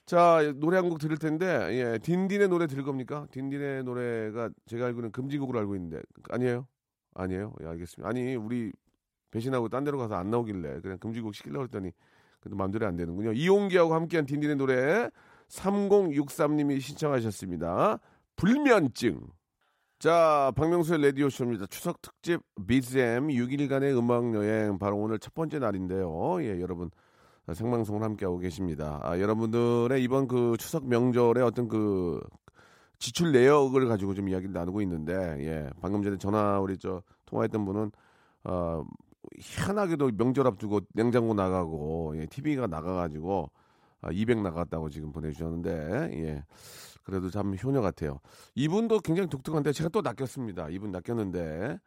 자, 0.06 0.40
노래 0.56 0.78
한 0.78 0.88
곡 0.88 0.98
들을 0.98 1.18
텐데, 1.18 1.46
예, 1.72 1.98
딘딘의 1.98 2.48
노래 2.48 2.66
들을 2.66 2.82
겁니까? 2.82 3.26
딘딘의 3.30 3.84
노래가 3.84 4.48
제가 4.66 4.86
알고는 4.86 5.12
금지곡으로 5.12 5.58
알고 5.58 5.76
있는데, 5.76 6.00
아니에요? 6.30 6.66
아니에요? 7.14 7.52
예, 7.62 7.66
알겠습니다. 7.66 8.08
아니, 8.08 8.34
우리 8.34 8.72
배신하고 9.30 9.68
딴 9.68 9.84
데로 9.84 9.98
가서 9.98 10.14
안 10.14 10.30
나오길래 10.30 10.80
그냥 10.80 10.96
금지곡 10.98 11.34
시키려고 11.34 11.64
했더니, 11.64 11.90
그래도 12.40 12.56
마음대로 12.56 12.86
안 12.86 12.96
되는군요. 12.96 13.32
이용기하고 13.32 13.92
함께한 13.92 14.24
딘딘의 14.24 14.56
노래, 14.56 15.10
3063님이 15.48 16.80
신청하셨습니다. 16.80 17.98
불면증. 18.36 19.20
자, 19.98 20.52
박명수의 20.54 21.02
라디오쇼입니다. 21.02 21.66
추석 21.66 22.00
특집 22.00 22.40
비쌤 22.66 23.28
6일간의 23.28 23.98
음악여행. 23.98 24.78
바로 24.78 24.96
오늘 24.96 25.18
첫 25.18 25.34
번째 25.34 25.58
날인데요. 25.58 26.42
예, 26.42 26.60
여러분. 26.60 26.90
생방송을 27.52 28.02
함께하고 28.02 28.38
계십니다. 28.38 29.00
아, 29.02 29.18
여러분들의 29.18 30.02
이번 30.02 30.28
그 30.28 30.56
추석 30.58 30.86
명절의 30.86 31.42
어떤 31.42 31.66
그 31.68 32.20
지출 32.98 33.32
내역을 33.32 33.88
가지고 33.88 34.14
좀 34.14 34.28
이야기를 34.28 34.52
나누고 34.52 34.82
있는데, 34.82 35.14
예, 35.40 35.70
방금 35.80 36.02
전에 36.02 36.18
전화 36.18 36.58
우리 36.60 36.76
저 36.78 37.02
통화했던 37.26 37.64
분은, 37.64 37.92
어, 38.44 38.84
희한하게도 39.40 40.12
명절 40.16 40.46
앞두고 40.46 40.80
냉장고 40.94 41.34
나가고, 41.34 42.14
예, 42.16 42.26
TV가 42.26 42.66
나가가지고, 42.66 43.50
아, 43.54 43.58
200 44.12 44.42
나갔다고 44.42 44.90
지금 44.90 45.12
보내주셨는데, 45.12 46.10
예. 46.12 46.44
그래도 47.04 47.30
참 47.30 47.54
효녀 47.56 47.80
같아요. 47.80 48.20
이분도 48.54 49.00
굉장히 49.00 49.28
독특한데, 49.28 49.72
제가 49.72 49.88
또 49.88 50.02
낚였습니다. 50.02 50.68
이분 50.68 50.92
낚였는데, 50.92 51.78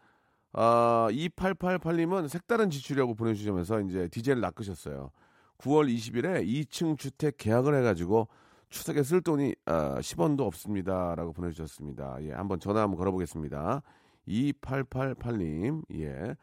아, 0.54 1.08
2888님은 1.12 2.28
색다른 2.28 2.70
지출이라고 2.70 3.16
보내주시면서 3.16 3.82
이제 3.82 4.08
DJ를 4.10 4.42
낚으셨어요. 4.42 5.12
9월 5.60 5.94
20일에 5.94 6.46
2층 6.46 6.98
주택 6.98 7.38
계약을 7.38 7.76
해가지고 7.76 8.28
추석에 8.70 9.04
쓸 9.04 9.22
돈이 9.22 9.56
아, 9.66 10.00
10원도 10.00 10.42
없습니다 10.42 11.14
라고 11.16 11.34
보내주셨습니다. 11.34 12.18
예, 12.22 12.32
한번 12.32 12.60
전화 12.60 12.82
한번 12.82 12.98
걸어보겠습니다. 12.98 13.82
2888님, 14.28 15.84
예. 15.96 16.36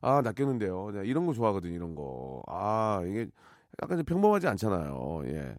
아, 0.00 0.22
낚였는데요. 0.22 0.90
네, 0.92 1.06
이런 1.06 1.26
거 1.26 1.32
좋아하거든요, 1.32 1.74
이런 1.74 1.94
거. 1.94 2.42
아, 2.46 3.02
이게 3.06 3.28
약간 3.82 3.96
좀 3.98 4.04
평범하지 4.04 4.46
않잖아요. 4.48 5.22
예. 5.26 5.54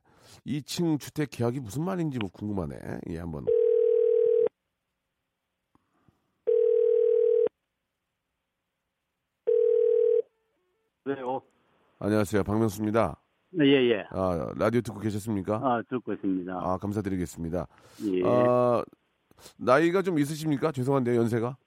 2층 0.45 0.99
주택 0.99 1.29
계약이 1.31 1.59
무슨 1.59 1.83
말인지 1.83 2.19
뭐 2.19 2.29
궁금하네. 2.31 2.75
예, 3.09 3.17
한번. 3.19 3.45
왜요? 11.05 11.41
안녕하세요. 11.99 12.43
박명수입니다. 12.43 13.21
예, 13.61 13.91
예. 13.91 14.03
아, 14.09 14.51
라디오 14.57 14.81
듣고 14.81 14.99
계셨습니까? 14.99 15.55
아, 15.55 15.81
듣고 15.89 16.13
있습니다. 16.13 16.53
아, 16.53 16.77
감사드리겠습니다. 16.77 17.67
예. 18.05 18.21
아, 18.25 18.83
나이가 19.57 20.01
좀 20.01 20.17
있으십니까? 20.19 20.71
죄송한데요, 20.71 21.17
연세가. 21.21 21.57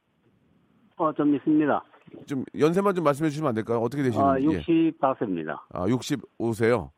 어, 0.96 1.12
좀 1.12 1.34
있습니다. 1.34 1.84
좀 2.26 2.44
연세만 2.58 2.94
좀 2.94 3.04
말씀해 3.04 3.30
주시면 3.30 3.48
안 3.48 3.54
될까요? 3.54 3.78
어떻게 3.78 4.02
되시는지. 4.02 4.26
아, 4.26 4.40
예. 4.40 4.60
65세입니다. 4.60 5.58
아, 5.70 5.86
65세요? 5.86 6.90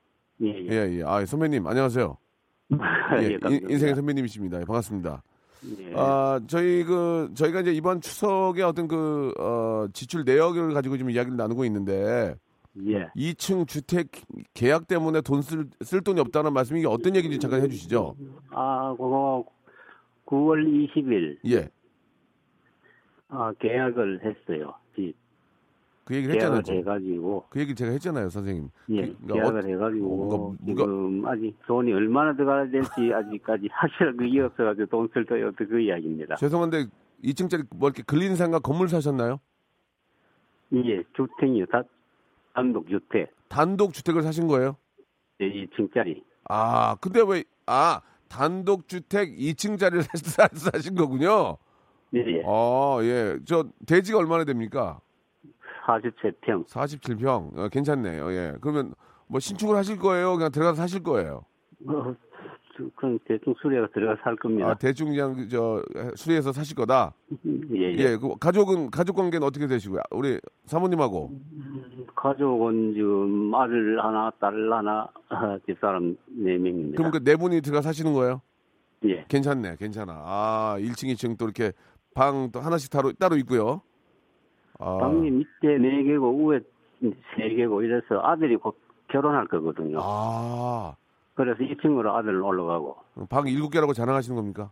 예, 0.42 0.48
예. 0.48 0.66
예, 0.70 0.98
예. 0.98 1.02
아, 1.04 1.24
선배님, 1.24 1.66
안녕하세요. 1.66 2.16
예, 3.20 3.24
예, 3.24 3.38
인-. 3.48 3.70
인생의 3.70 3.94
선배님이십니다. 3.94 4.60
예, 4.60 4.64
반갑습니다. 4.64 5.22
예. 5.80 5.92
아, 5.94 6.40
저희 6.46 6.84
그, 6.84 7.30
저희가 7.34 7.60
이제 7.60 7.72
이번 7.72 8.00
추석에 8.00 8.62
어떤 8.62 8.88
그, 8.88 9.32
어, 9.38 9.86
지출 9.92 10.24
내역을 10.24 10.72
가지고 10.72 10.96
좀 10.96 11.10
이야기를 11.10 11.36
나누고 11.36 11.64
있는데, 11.66 12.34
예. 12.86 13.08
2층 13.16 13.66
주택 13.66 14.08
계약 14.54 14.86
때문에 14.86 15.20
돈 15.22 15.42
쓸, 15.42 15.66
쓸 15.82 16.00
돈이 16.02 16.20
없다는 16.20 16.52
말씀이 16.52 16.86
어떤 16.86 17.16
얘기인지 17.16 17.38
잠깐 17.40 17.62
해 17.62 17.68
주시죠. 17.68 18.14
아, 18.50 18.92
그거 18.92 19.44
9월 20.26 20.64
20일 20.64 21.38
예. 21.50 21.68
아, 23.28 23.52
계약을 23.58 24.20
했어요. 24.24 24.74
집그 24.94 26.14
얘기를 26.14 26.34
했잖아요. 26.34 26.62
해가지고 26.68 27.44
그 27.50 27.60
얘기 27.60 27.74
제가 27.74 27.92
했잖아요, 27.92 28.30
선생님. 28.30 28.70
예, 28.90 28.94
그러니까 29.14 29.34
계약을 29.34 29.60
어- 29.64 29.68
해가지고 29.68 30.16
뭔가 30.28 30.64
지금 30.66 31.26
아직 31.26 31.54
돈이 31.66 31.92
얼마나 31.92 32.34
들어가야 32.34 32.68
될지 32.70 32.88
아직까지 33.14 33.68
확실한 33.70 34.16
그게 34.16 34.40
없어가지고 34.40 34.86
돈쓸 34.86 35.24
돈이 35.26 35.42
없다 35.44 35.64
그 35.66 35.80
이야기입니다. 35.80 36.36
죄송한데 36.36 36.86
2층짜리 37.24 37.66
뭐 37.74 37.88
이렇게 37.88 38.02
근린 38.02 38.34
생각 38.36 38.62
건물 38.62 38.88
사셨나요? 38.88 39.40
예, 40.72 41.02
주택이요. 41.14 41.66
다 41.66 41.82
단독 42.54 42.88
주택. 42.88 43.32
단독 43.48 43.92
주택을 43.92 44.22
사신 44.22 44.46
거예요? 44.46 44.76
예, 45.40 45.46
2층짜리. 45.66 46.22
아, 46.48 46.96
근데 47.00 47.20
왜, 47.26 47.44
아, 47.66 48.00
단독 48.28 48.86
주택 48.88 49.36
2층짜리를 49.36 50.02
사, 50.16 50.48
사신 50.70 50.94
거군요. 50.94 51.56
예, 52.14 52.18
예. 52.26 52.42
아, 52.46 52.98
예. 53.02 53.38
저, 53.44 53.64
대지가 53.86 54.18
얼마나 54.18 54.44
됩니까? 54.44 55.00
47평. 55.86 56.66
47평. 56.66 57.58
어, 57.58 57.68
괜찮네요. 57.68 58.32
예. 58.32 58.54
그러면 58.60 58.94
뭐 59.26 59.40
신축을 59.40 59.76
하실 59.76 59.96
거예요? 59.98 60.36
그냥 60.36 60.50
들어가서 60.50 60.76
사실 60.76 61.02
거예요? 61.02 61.44
어, 61.86 62.14
저- 62.76 62.84
그럼 62.96 63.18
대충 63.26 63.54
수리가 63.60 63.88
들어가서 63.94 64.20
살 64.22 64.36
겁니다. 64.36 64.68
아, 64.70 64.74
대충 64.74 65.08
그냥 65.08 65.48
저, 65.48 65.82
수리해서 66.16 66.52
사실 66.52 66.74
거다? 66.76 67.12
예, 67.74 67.92
예. 67.92 67.96
예. 67.98 68.16
그 68.16 68.36
가족은, 68.38 68.90
가족 68.90 69.16
관계는 69.16 69.46
어떻게 69.46 69.66
되시고요? 69.66 70.00
우리 70.10 70.40
사모님하고. 70.66 71.30
가족은 72.16 72.94
지금 72.94 73.54
아들 73.54 74.04
하나, 74.04 74.30
딸 74.40 74.52
하나, 74.72 75.08
아, 75.28 75.58
집사람 75.66 76.16
네 76.28 76.56
명입니다. 76.58 76.96
그럼 76.96 77.10
그 77.12 77.20
네 77.24 77.36
분이 77.36 77.60
들어가 77.62 77.82
사시는 77.82 78.12
거예요? 78.14 78.42
예, 79.06 79.24
괜찮네, 79.28 79.76
괜찮아. 79.78 80.12
아, 80.14 80.76
1층, 80.78 81.10
2층 81.14 81.38
또 81.38 81.46
이렇게 81.46 81.72
방 82.14 82.50
또 82.52 82.60
하나씩 82.60 82.90
따로, 82.90 83.12
따로 83.12 83.36
있고요. 83.36 83.82
아, 84.78 84.98
방이 84.98 85.30
밑에 85.30 85.78
네 85.78 86.02
개고 86.04 86.46
위에 86.48 86.60
세 87.36 87.48
개고 87.54 87.82
이래서 87.82 88.20
아들이 88.22 88.56
곧 88.56 88.76
결혼할 89.08 89.46
거거든요. 89.48 89.98
아, 90.00 90.94
그래서 91.34 91.58
2층으로 91.60 92.14
아들 92.14 92.40
올라가고 92.40 92.96
방 93.28 93.44
7개라고 93.44 93.94
자랑하시는 93.94 94.34
겁니까? 94.36 94.70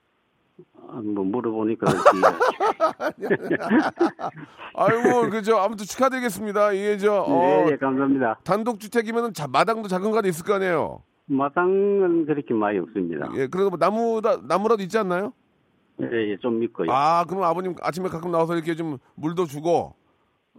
아, 0.88 1.00
뭐 1.04 1.24
물어보니까. 1.24 1.86
아이고, 4.74 5.30
그죠. 5.30 5.56
아무튼 5.58 5.84
축하드리겠습니다. 5.86 6.72
이게 6.72 6.96
저, 6.98 7.22
어, 7.26 7.66
예, 7.66 7.72
예, 7.72 7.76
감사합니다. 7.76 8.38
단독 8.44 8.80
주택이면 8.80 9.34
자, 9.34 9.46
마당도 9.46 9.88
작은 9.88 10.10
거 10.10 10.20
있을 10.24 10.44
거 10.46 10.54
아니에요? 10.54 11.02
마당은 11.26 12.24
그렇게 12.26 12.54
많이 12.54 12.78
없습니다. 12.78 13.28
예, 13.34 13.46
그래도 13.48 13.68
뭐 13.70 13.78
나무다, 13.78 14.38
나무라도 14.48 14.82
있지 14.82 14.96
않나요? 14.96 15.32
예, 16.00 16.30
예, 16.30 16.36
좀 16.38 16.60
믿고요. 16.60 16.90
아, 16.90 17.24
그럼 17.28 17.42
아버님 17.42 17.74
아침에 17.80 18.08
가끔 18.08 18.30
나와서 18.30 18.54
이렇게 18.54 18.74
좀 18.74 18.98
물도 19.16 19.46
주고, 19.46 19.94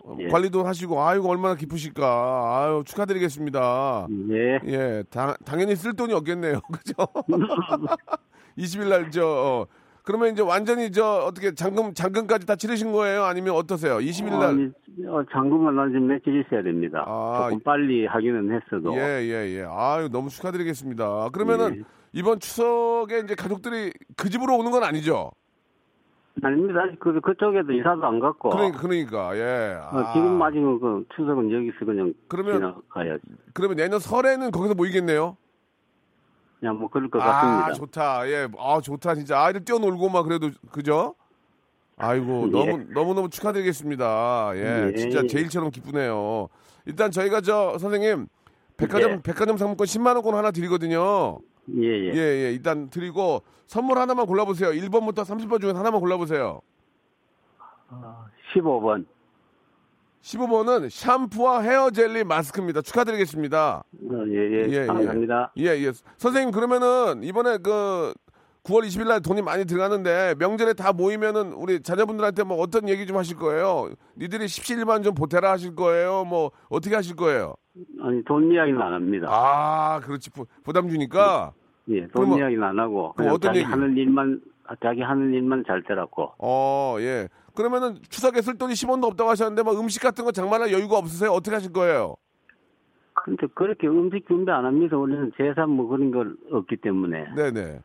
어, 0.03 0.17
예. 0.19 0.27
관리도 0.27 0.63
하시고, 0.63 1.01
아이고, 1.01 1.29
얼마나 1.29 1.55
기쁘실까. 1.55 2.03
아유, 2.05 2.83
축하드리겠습니다. 2.85 4.07
예, 4.31 4.59
예, 4.65 5.03
당, 5.09 5.33
당연히 5.45 5.75
쓸 5.75 5.95
돈이 5.95 6.13
없겠네요. 6.13 6.59
그죠? 6.71 6.93
20일 8.57 8.89
날, 8.89 9.11
저, 9.11 9.25
어, 9.25 9.65
그러면 10.03 10.33
이제 10.33 10.41
완전히 10.41 10.91
저 10.91 11.05
어떻게 11.27 11.53
잔금 11.53 11.93
잔금까지 11.93 12.45
다 12.47 12.55
치르신 12.55 12.91
거예요? 12.91 13.25
아니면 13.25 13.53
어떠세요? 13.53 13.97
20일 13.97 14.31
날 14.31 14.43
아니, 14.49 14.65
어, 15.07 15.23
잔금은 15.31 15.77
아직 15.77 15.99
며칠 15.99 16.39
있어야 16.41 16.63
됩니다. 16.63 17.03
아, 17.05 17.43
조금 17.43 17.59
빨리 17.61 18.07
하기는 18.07 18.51
했어도. 18.51 18.95
예, 18.95 19.21
예, 19.21 19.59
예. 19.59 19.65
아유, 19.69 20.09
너무 20.11 20.29
축하드리겠습니다. 20.29 21.29
그러면은 21.31 21.77
예. 21.77 21.98
이번 22.11 22.39
추석에 22.39 23.19
이제 23.19 23.35
가족들이 23.35 23.91
그 24.17 24.29
집으로 24.29 24.57
오는 24.57 24.71
건 24.71 24.83
아니죠? 24.83 25.31
아닙니다. 26.41 26.81
아직 26.87 26.99
그, 26.99 27.19
그쪽에도 27.19 27.71
이사도 27.73 28.05
안 28.05 28.19
갔고. 28.19 28.49
그러니까, 28.49 28.79
그러니까, 28.79 29.35
예. 29.37 29.77
어, 29.91 29.97
아, 29.99 30.13
지금 30.13 30.41
아직은 30.41 30.79
그 30.79 31.05
추석은 31.15 31.51
여기서 31.51 31.85
그냥 31.85 32.13
그러면- 32.29 32.55
지나가야지. 32.55 33.21
그러면 33.53 33.77
내년 33.77 33.99
설에는 33.99 34.51
거기서 34.51 34.73
모이겠네요? 34.75 35.35
그냥 36.59 36.77
뭐 36.79 36.89
그럴 36.89 37.09
것 37.09 37.21
아, 37.21 37.25
같습니다. 37.25 37.73
좋다. 37.73 38.29
예. 38.29 38.47
아, 38.57 38.79
좋다. 38.81 39.15
진짜 39.15 39.41
아이들 39.43 39.65
뛰어놀고 39.65 40.09
막 40.09 40.23
그래도, 40.23 40.49
그죠? 40.71 41.15
아이고, 41.97 42.47
예. 42.47 42.51
너무, 42.51 42.85
너무너무 42.93 43.29
축하드리겠습니다. 43.29 44.51
예. 44.55 44.87
예. 44.87 44.95
진짜 44.95 45.27
제일처럼 45.27 45.71
기쁘네요. 45.71 46.47
일단 46.85 47.11
저희가 47.11 47.41
저, 47.41 47.77
선생님, 47.77 48.27
백화점, 48.77 49.11
네. 49.11 49.21
백화점 49.23 49.57
상품권 49.57 49.85
10만원권 49.87 50.31
하나 50.31 50.51
드리거든요. 50.51 51.39
예, 51.77 51.83
예. 51.83 52.13
예, 52.13 52.17
예. 52.17 52.51
일단 52.51 52.89
드리고 52.89 53.43
선물 53.67 53.97
하나만 53.99 54.25
골라보세요. 54.25 54.71
1번부터 54.71 55.23
30번 55.23 55.61
중에 55.61 55.71
하나만 55.71 55.99
골라보세요. 55.99 56.61
15번. 58.53 59.05
15번은 60.21 60.89
샴푸와 60.89 61.61
헤어 61.61 61.91
젤리 61.91 62.23
마스크입니다. 62.25 62.81
축하드리겠습니다. 62.81 63.83
어, 64.11 64.23
예, 64.27 64.67
예. 64.69 64.85
감사합니다. 64.85 65.53
예, 65.57 65.65
예. 65.65 65.91
선생님, 66.17 66.51
그러면은 66.51 67.23
이번에 67.23 67.57
그 67.57 68.13
9월 68.63 68.85
20일 68.85 69.07
날 69.07 69.21
돈이 69.21 69.41
많이 69.41 69.65
들어가는데 69.65 70.35
명절에 70.37 70.73
다 70.73 70.91
모이면은 70.91 71.53
우리 71.53 71.81
자녀분들한테 71.81 72.43
뭐 72.43 72.57
어떤 72.57 72.89
얘기 72.89 73.07
좀 73.07 73.17
하실 73.17 73.37
거예요? 73.37 73.89
니들이 74.17 74.47
십시일반 74.47 75.03
좀 75.03 75.15
보태라 75.15 75.49
하실 75.49 75.75
거예요? 75.75 76.25
뭐 76.25 76.51
어떻게 76.67 76.95
하실 76.95 77.15
거예요? 77.15 77.55
아니, 78.01 78.23
돈 78.25 78.51
이야기는 78.51 78.81
안 78.81 78.93
합니다. 78.93 79.27
아, 79.29 80.01
그렇지. 80.03 80.31
부, 80.31 80.45
부담 80.63 80.89
주니까. 80.89 81.53
예, 81.89 82.07
돈 82.07 82.37
이야기는 82.37 82.63
안 82.63 82.79
하고. 82.79 83.13
그냥 83.13 83.33
어떤 83.33 83.49
자기 83.49 83.59
얘기? 83.59 83.67
하는 83.69 83.97
일만, 83.97 84.41
자기 84.81 85.01
하는 85.01 85.33
일만 85.33 85.63
잘 85.65 85.83
되라고. 85.83 86.33
어, 86.37 86.97
예. 86.99 87.27
그러면은 87.55 87.97
추석에 88.09 88.41
쓸 88.41 88.57
돈이 88.57 88.73
10원도 88.73 89.05
없다고 89.05 89.29
하셨는데 89.31 89.63
뭐 89.63 89.79
음식 89.79 90.01
같은 90.01 90.23
거 90.23 90.31
장만할 90.31 90.71
여유가 90.71 90.97
없으세요? 90.97 91.31
어떻게 91.31 91.55
하실 91.55 91.73
거예요? 91.73 92.15
근데 93.25 93.47
그렇게 93.53 93.87
음식 93.87 94.25
준비 94.27 94.51
안 94.51 94.65
합니다. 94.65 94.95
우리는 94.97 95.31
제산 95.35 95.69
뭐 95.71 95.87
그런 95.87 96.11
걸 96.11 96.35
없기 96.51 96.77
때문에. 96.77 97.33
네네. 97.35 97.79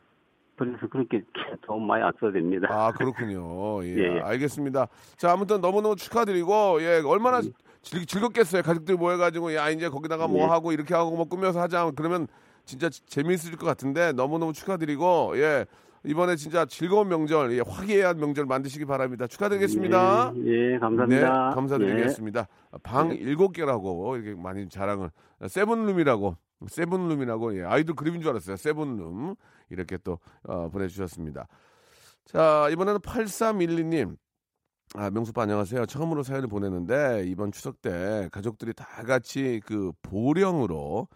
그래서 0.57 0.87
그렇게 0.89 1.23
돈 1.67 1.87
많이 1.87 2.05
안 2.05 2.13
써야 2.21 2.31
됩니다. 2.31 2.69
아, 2.71 2.93
그렇군요. 2.93 3.83
예, 3.85 3.89
예, 3.99 4.17
예. 4.17 4.21
알겠습니다. 4.21 4.87
자, 5.17 5.33
아무튼 5.33 5.61
너무너무 5.61 5.97
축하드리고, 5.97 6.81
예, 6.83 7.03
얼마나 7.05 7.41
즐, 7.83 8.07
즐겁겠어요. 8.07 8.63
가족들 8.63 8.95
모여가지고, 8.97 9.55
야, 9.55 9.71
이제 9.71 9.89
거기다가 9.89 10.29
뭐 10.29 10.43
예. 10.43 10.45
하고, 10.45 10.71
이렇게 10.71 10.95
하고, 10.95 11.17
뭐 11.17 11.25
꾸며서 11.25 11.61
하자. 11.61 11.91
그러면 11.97 12.29
진짜 12.65 12.89
지- 12.89 13.05
재미있을 13.07 13.57
것 13.57 13.67
같은데, 13.67 14.13
너무너무 14.13 14.53
축하드리고, 14.53 15.33
예, 15.37 15.67
이번에 16.05 16.37
진짜 16.37 16.67
즐거운 16.67 17.09
명절, 17.09 17.53
예, 17.57 17.61
화기애애한 17.67 18.19
명절 18.19 18.45
만드시기 18.47 18.85
바랍니다. 18.85 19.27
축하드리겠습니다. 19.27 20.33
예, 20.45 20.75
예, 20.75 20.79
감사합니다. 20.79 21.49
네, 21.49 21.55
감사드리겠습니다. 21.55 22.47
방 22.83 23.11
일곱 23.13 23.53
개라고 23.53 24.17
이렇게 24.17 24.35
많이 24.41 24.69
자랑을 24.69 25.11
세븐룸이라고 25.47 26.37
세븐룸이라고 26.69 27.57
예, 27.59 27.63
아이돌 27.65 27.95
그림인 27.97 28.21
줄 28.21 28.31
알았어요. 28.31 28.57
세븐룸 28.57 29.35
이렇게 29.71 29.97
또 29.99 30.19
어, 30.45 30.69
보내주셨습니다. 30.71 31.47
자 32.27 32.69
이번에는 32.71 33.01
8312님 33.01 34.17
아, 34.97 35.11
명수빠 35.11 35.43
안녕하세요. 35.43 35.87
처음으로 35.87 36.23
사연을 36.23 36.49
보내는데 36.49 37.25
이번 37.27 37.53
추석 37.53 37.81
때 37.83 38.29
가족들이 38.33 38.73
다 38.75 38.87
같이 39.07 39.61
그 39.67 39.93
보령으로 40.03 41.09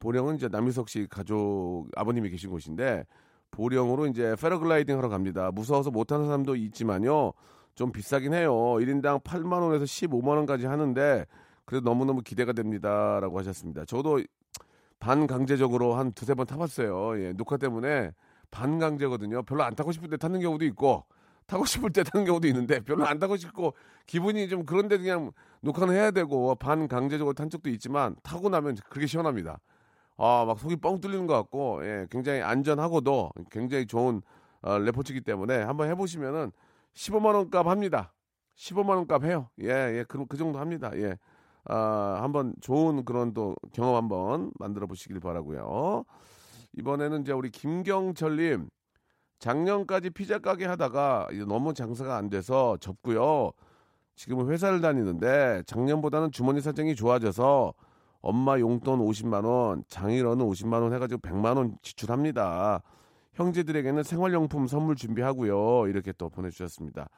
보령은 0.00 0.36
이제 0.36 0.48
남희석 0.48 0.88
씨 0.88 1.06
가족 1.08 1.86
아버님이 1.96 2.30
계신 2.30 2.50
곳인데 2.50 3.04
보령으로 3.50 4.06
이제 4.06 4.36
패러글라이딩 4.40 4.98
하러 4.98 5.08
갑니다. 5.08 5.50
무서워서 5.50 5.90
못하는 5.90 6.26
사람도 6.26 6.56
있지만요. 6.56 7.32
좀 7.74 7.92
비싸긴 7.92 8.34
해요. 8.34 8.52
1인당 8.52 9.22
8만 9.22 9.62
원에서 9.62 9.84
15만 9.84 10.28
원까지 10.28 10.66
하는데 10.66 11.26
그래도 11.64 11.88
너무너무 11.88 12.22
기대가 12.22 12.52
됩니다라고 12.52 13.38
하셨습니다. 13.38 13.84
저도 13.84 14.22
반강제적으로 14.98 15.94
한 15.94 16.12
두세 16.12 16.34
번 16.34 16.46
타봤어요. 16.46 17.20
예, 17.22 17.32
녹화 17.32 17.56
때문에 17.56 18.12
반강제거든요. 18.50 19.42
별로 19.42 19.62
안 19.62 19.74
타고 19.74 19.92
싶을 19.92 20.08
때 20.08 20.16
타는 20.16 20.40
경우도 20.40 20.64
있고 20.66 21.04
타고 21.46 21.64
싶을 21.64 21.90
때 21.90 22.02
타는 22.02 22.24
경우도 22.24 22.48
있는데 22.48 22.80
별로 22.80 23.06
안 23.06 23.18
타고 23.18 23.36
싶고 23.36 23.74
기분이 24.06 24.48
좀 24.48 24.64
그런데 24.64 24.98
그냥 24.98 25.32
녹화는 25.60 25.94
해야 25.94 26.10
되고 26.10 26.54
반강제적으로 26.54 27.34
탄 27.34 27.50
적도 27.50 27.68
있지만 27.70 28.16
타고 28.22 28.48
나면 28.48 28.76
그렇게 28.88 29.06
시원합니다. 29.06 29.60
아, 30.18 30.44
막 30.46 30.58
속이 30.58 30.76
뻥 30.76 31.00
뚫리는 31.00 31.26
것 31.26 31.34
같고, 31.34 31.84
예, 31.84 32.06
굉장히 32.10 32.40
안전하고도 32.42 33.32
굉장히 33.50 33.86
좋은 33.86 34.22
어, 34.62 34.78
레포츠이기 34.78 35.20
때문에 35.20 35.62
한번 35.62 35.88
해보시면은 35.90 36.50
15만 36.94 37.34
원 37.34 37.50
값 37.50 37.66
합니다. 37.66 38.12
15만 38.56 38.96
원 38.96 39.06
값 39.06 39.24
해요. 39.24 39.50
예, 39.60 39.68
예, 39.68 40.04
그, 40.08 40.24
그 40.26 40.36
정도 40.36 40.58
합니다. 40.58 40.90
예. 40.94 41.16
아, 41.68 42.18
한번 42.22 42.54
좋은 42.60 43.04
그런 43.04 43.34
또 43.34 43.54
경험 43.72 43.96
한번 43.96 44.50
만들어 44.58 44.86
보시길 44.86 45.20
바라고요. 45.20 46.04
이번에는 46.78 47.22
이제 47.22 47.32
우리 47.32 47.50
김경철님 47.50 48.68
작년까지 49.38 50.10
피자 50.10 50.38
가게 50.38 50.64
하다가 50.64 51.28
너무 51.46 51.74
장사가 51.74 52.16
안 52.16 52.30
돼서 52.30 52.76
접고요. 52.78 53.52
지금은 54.14 54.48
회사를 54.50 54.80
다니는데 54.80 55.62
작년보다는 55.66 56.32
주머니 56.32 56.60
사정이 56.60 56.94
좋아져서 56.94 57.74
엄마 58.20 58.58
용돈 58.58 59.00
50만 59.00 59.44
원, 59.44 59.84
장일어는 59.88 60.44
50만 60.44 60.82
원 60.82 60.92
해가지고 60.94 61.20
100만 61.20 61.56
원 61.56 61.76
지출합니다. 61.82 62.82
형제들에게는 63.34 64.02
생활용품 64.02 64.66
선물 64.66 64.96
준비하고요. 64.96 65.88
이렇게 65.88 66.12
또 66.12 66.28
보내주셨습니다. 66.28 67.08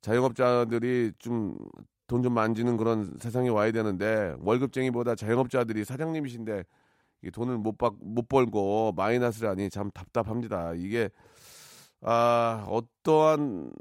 자영업자들이 0.00 1.12
좀 1.18 1.56
돈좀 2.06 2.34
만지는 2.34 2.76
그런 2.76 3.16
세상이 3.18 3.48
와야 3.48 3.72
되는데 3.72 4.34
월급쟁이보다 4.40 5.14
자영업자들이 5.14 5.84
사장님이신데 5.84 6.64
이 7.22 7.30
돈을 7.30 7.56
못, 7.56 7.78
받, 7.78 7.94
못 8.00 8.28
벌고 8.28 8.92
마이너스를 8.96 9.48
하니 9.48 9.70
참 9.70 9.90
답답합니다. 9.92 10.74
이게 10.74 11.08
아 12.04 12.66
어떠한 12.68 13.72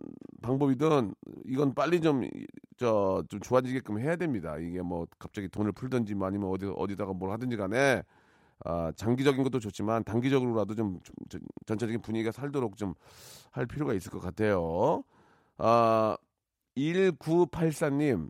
방법이든 0.41 1.13
이건 1.45 1.73
빨리 1.73 2.01
좀 2.01 2.29
저 2.77 3.23
좀 3.29 3.39
좋아지게끔 3.39 3.99
해야 3.99 4.15
됩니다. 4.15 4.57
이게 4.57 4.81
뭐 4.81 5.05
갑자기 5.19 5.47
돈을 5.47 5.73
풀든지 5.73 6.15
뭐 6.15 6.27
아니면 6.27 6.49
어디 6.49 6.65
어디다가 6.75 7.13
뭘 7.13 7.31
하든지 7.31 7.55
간에 7.57 8.03
아 8.65 8.91
장기적인 8.95 9.43
것도 9.43 9.59
좋지만 9.59 10.03
단기적으로라도 10.03 10.75
좀, 10.75 10.99
좀, 11.03 11.15
좀 11.29 11.41
전체적인 11.67 12.01
분위기가 12.01 12.31
살도록 12.31 12.77
좀 12.77 12.95
할 13.51 13.67
필요가 13.67 13.93
있을 13.93 14.12
것 14.12 14.19
같아요. 14.19 15.03
아 15.57 16.17
1984님 16.77 18.29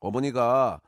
어머니가 0.00 0.80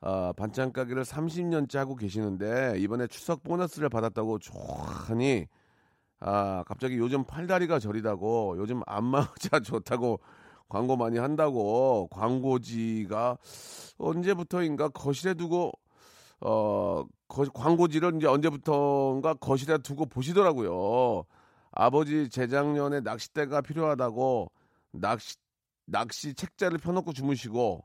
아, 0.00 0.32
반찬 0.36 0.72
가게를 0.72 1.02
30년째 1.04 1.76
하고 1.76 1.96
계시는데 1.96 2.74
이번에 2.78 3.06
추석 3.06 3.42
보너스를 3.42 3.88
받았다고 3.90 4.38
좋아하니 4.38 5.46
아 6.26 6.64
갑자기 6.66 6.96
요즘 6.96 7.22
팔다리가 7.24 7.78
저리다고 7.78 8.54
요즘 8.56 8.80
안마의자 8.86 9.60
좋다고 9.60 10.20
광고 10.70 10.96
많이 10.96 11.18
한다고 11.18 12.08
광고지가 12.10 13.36
언제부터인가 13.98 14.88
거실에 14.88 15.34
두고 15.34 15.70
어 16.40 17.04
거- 17.28 17.44
광고지를 17.52 18.16
이제 18.16 18.26
언제부터인가 18.26 19.34
거실에 19.34 19.76
두고 19.78 20.06
보시더라고요. 20.06 21.24
아버지 21.72 22.30
재작년에 22.30 23.00
낚싯대가 23.00 23.60
필요하다고 23.60 24.50
낚시 24.92 25.36
낚시 25.84 26.32
책자를 26.32 26.78
펴놓고 26.78 27.12
주무시고 27.12 27.84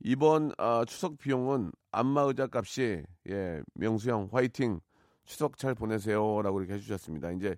이번 0.00 0.52
아, 0.56 0.84
추석 0.86 1.18
비용은 1.18 1.70
안마의자 1.92 2.48
값이 2.50 3.02
예 3.28 3.60
명수 3.74 4.08
형 4.10 4.30
화이팅 4.32 4.80
추석 5.26 5.58
잘 5.58 5.74
보내세요라고 5.74 6.60
이렇게 6.60 6.74
해주셨습니다. 6.74 7.32
이제 7.32 7.54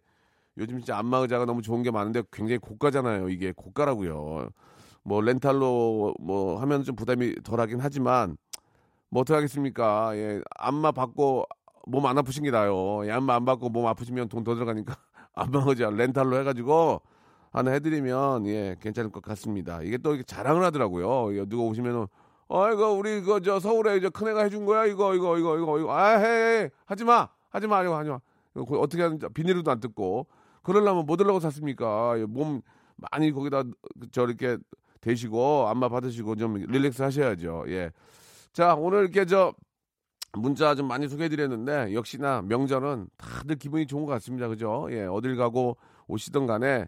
요즘 0.59 0.79
진짜 0.79 0.99
안마 0.99 1.19
의자가 1.19 1.45
너무 1.45 1.63
좋은 1.63 1.83
게 1.83 1.91
많은데 1.91 2.23
굉장히 2.33 2.59
고가잖아요. 2.59 3.29
이게 3.29 3.53
고가라고요. 3.55 4.49
뭐 5.03 5.21
렌탈로 5.21 6.15
뭐 6.21 6.59
하면 6.61 6.83
좀 6.83 6.97
부담이 6.97 7.43
덜하긴 7.45 7.79
하지만 7.81 8.37
뭐 9.11 9.21
어떻게 9.23 9.35
하겠습니까? 9.37 10.17
예 10.17 10.41
안마 10.59 10.93
받고 10.93 11.45
몸 11.89 12.07
안 12.07 12.19
아프신 12.19 12.43
게 12.45 12.51
나요. 12.51 13.07
예, 13.07 13.13
안마 13.13 13.35
안 13.37 13.45
받고 13.45 13.69
몸 13.69 13.87
아프시면 13.87 14.29
돈 14.29 14.43
더 14.45 14.55
들어가니까 14.55 14.97
안마 15.35 15.63
의자 15.67 15.91
렌탈로 15.91 16.37
해가지고 16.41 17.01
하나 17.53 17.71
해드리면 17.73 18.47
예 18.47 18.77
괜찮을 18.81 19.11
것 19.13 19.23
같습니다. 19.23 19.81
이게 19.83 19.99
또 19.99 20.11
이렇게 20.11 20.25
자랑을 20.25 20.65
하더라고요. 20.65 21.33
이거 21.33 21.45
누가 21.47 21.63
오시면은 21.65 22.07
어 22.49 22.73
이거 22.73 22.93
우리 22.93 23.21
그 23.23 23.41
저 23.43 23.61
서울에 23.61 23.97
이제 23.99 24.09
큰 24.09 24.29
애가 24.29 24.43
해준 24.45 24.65
거야 24.67 24.87
이거 24.87 25.15
이거 25.15 25.39
이거 25.39 25.57
이거 25.59 25.79
이거 25.79 25.93
아해 25.97 26.71
하지 26.87 27.05
마 27.05 27.29
하지 27.51 27.67
마 27.67 27.83
이거 27.83 27.97
하지 27.97 28.11
마 28.11 28.19
어떻게 28.55 29.03
하는지 29.03 29.27
비닐로도 29.35 29.71
안 29.71 29.81
뜯고 29.81 30.27
그러려면 30.67 31.07
뭐 31.07 31.17
들라고 31.17 31.39
샀습니까? 31.39 32.17
몸 32.27 32.61
많이 32.97 33.31
거기다 33.31 33.63
저렇게 34.11 34.59
대시고 35.01 35.69
안마 35.69 35.89
받으시고 35.89 36.35
좀 36.35 36.55
릴렉스 36.55 37.03
하셔야죠. 37.03 37.67
예. 37.69 37.93
자, 38.53 38.75
오늘 38.75 39.03
이렇게 39.03 39.25
저 39.27 39.55
문자 40.33 40.75
좀 40.75 40.89
많이 40.89 41.09
소개해 41.09 41.29
드렸는데 41.29 41.95
역시나 41.95 42.43
명절은 42.43 43.07
다들 43.17 43.55
기분이 43.57 43.87
좋은 43.87 44.07
것 44.07 44.13
같습니다. 44.15 44.49
그죠? 44.49 44.89
예, 44.91 45.05
어딜 45.05 45.37
가고 45.37 45.77
오시던 46.09 46.49
간에 46.49 46.87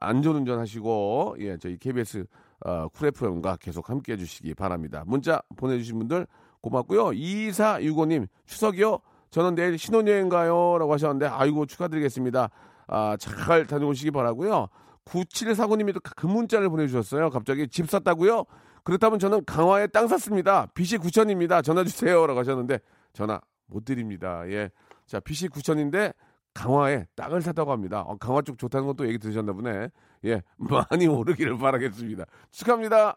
안전운전 0.00 0.58
하시고 0.58 1.36
예, 1.38 1.56
저희 1.56 1.78
KBS 1.78 2.24
어, 2.66 2.88
쿨 2.88 3.08
FM과 3.08 3.58
계속 3.60 3.90
함께 3.90 4.14
해 4.14 4.16
주시기 4.16 4.54
바랍니다. 4.54 5.04
문자 5.06 5.40
보내 5.56 5.78
주신 5.78 6.00
분들 6.00 6.26
고맙고요. 6.62 7.10
2465님 7.10 8.26
추석이요? 8.46 8.98
저는 9.30 9.54
내일 9.54 9.78
신혼여행 9.78 10.28
가요 10.28 10.78
라고 10.78 10.92
하셨는데 10.92 11.26
아이고 11.26 11.66
축하드리겠습니다. 11.66 12.50
아, 12.90 13.16
잘 13.18 13.66
다녀오시기 13.66 14.10
바라고요. 14.10 14.68
9749님이 15.04 15.98
그 16.02 16.26
문자를 16.26 16.68
보내주셨어요. 16.68 17.30
갑자기 17.30 17.68
집 17.68 17.88
샀다고요? 17.88 18.44
그렇다면 18.82 19.18
저는 19.18 19.44
강화에 19.44 19.86
땅 19.86 20.08
샀습니다. 20.08 20.66
빚이 20.74 20.98
9천입니다. 20.98 21.62
전화 21.62 21.84
주세요. 21.84 22.26
라고 22.26 22.40
하셨는데 22.40 22.80
전화 23.12 23.40
못 23.66 23.84
드립니다. 23.84 24.42
예. 24.48 24.70
자, 25.06 25.20
빚이 25.20 25.48
9천인데 25.48 26.14
강화에 26.52 27.06
땅을 27.14 27.42
샀다고 27.42 27.70
합니다. 27.70 28.00
어, 28.02 28.16
강화 28.16 28.42
쪽 28.42 28.58
좋다는 28.58 28.86
것도 28.88 29.06
얘기 29.06 29.18
들으셨나 29.18 29.52
보네. 29.52 29.88
예. 30.24 30.42
많이 30.56 31.06
오르기를 31.06 31.58
바라겠습니다. 31.58 32.24
축하합니다. 32.50 33.16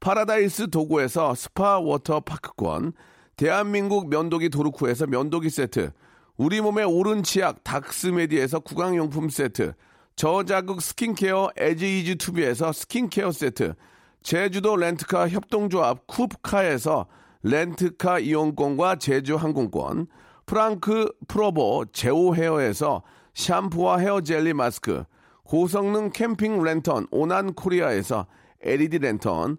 파라다이스 0.00 0.70
도고에서 0.70 1.34
스파 1.34 1.78
워터 1.78 2.20
파크권. 2.20 2.94
대한민국 3.36 4.08
면도기 4.08 4.48
도루코에서 4.48 5.06
면도기 5.06 5.50
세트. 5.50 5.92
우리 6.38 6.62
몸에 6.62 6.86
옳은 6.86 7.22
치약 7.22 7.62
닥스메디에서 7.64 8.60
구강용품 8.60 9.28
세트. 9.28 9.74
저자극 10.16 10.80
스킨케어 10.80 11.50
에지이즈 11.56 12.16
투비에서 12.16 12.72
스킨케어 12.72 13.30
세트. 13.30 13.74
제주도 14.22 14.76
렌트카 14.76 15.28
협동조합 15.28 16.06
쿱카에서 16.06 17.06
렌트카 17.42 18.20
이용권과 18.20 18.96
제주 18.96 19.36
항공권. 19.36 20.06
프랑크 20.46 21.12
프로보 21.28 21.84
제오 21.92 22.34
헤어에서 22.34 23.02
샴푸와 23.34 23.98
헤어 23.98 24.22
젤리 24.22 24.54
마스크. 24.54 25.04
고성능 25.44 26.10
캠핑 26.10 26.62
랜턴 26.62 27.06
오난 27.10 27.52
코리아에서 27.52 28.26
LED 28.62 28.98
랜턴. 29.00 29.58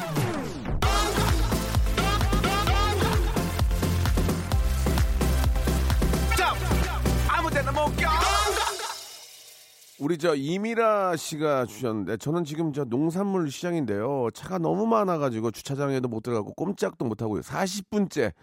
우리 10.01 10.17
저 10.17 10.33
이미라 10.33 11.15
씨가 11.15 11.67
주셨는데 11.67 12.17
저는 12.17 12.43
지금 12.43 12.73
저 12.73 12.83
농산물 12.85 13.51
시장인데요. 13.51 14.29
차가 14.33 14.57
너무 14.57 14.87
많아가지고 14.87 15.51
주차장에도 15.51 16.07
못 16.07 16.23
들어가고 16.23 16.53
꼼짝도 16.55 17.05
못 17.05 17.21
하고요. 17.21 17.41
40분째 17.41 18.33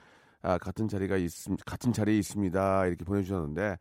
아, 0.42 0.56
같은 0.58 0.86
자리가 0.86 1.16
있 1.16 1.32
같은 1.66 1.92
자리에 1.92 2.16
있습니다. 2.16 2.86
이렇게 2.86 3.04
보내주셨는데 3.04 3.76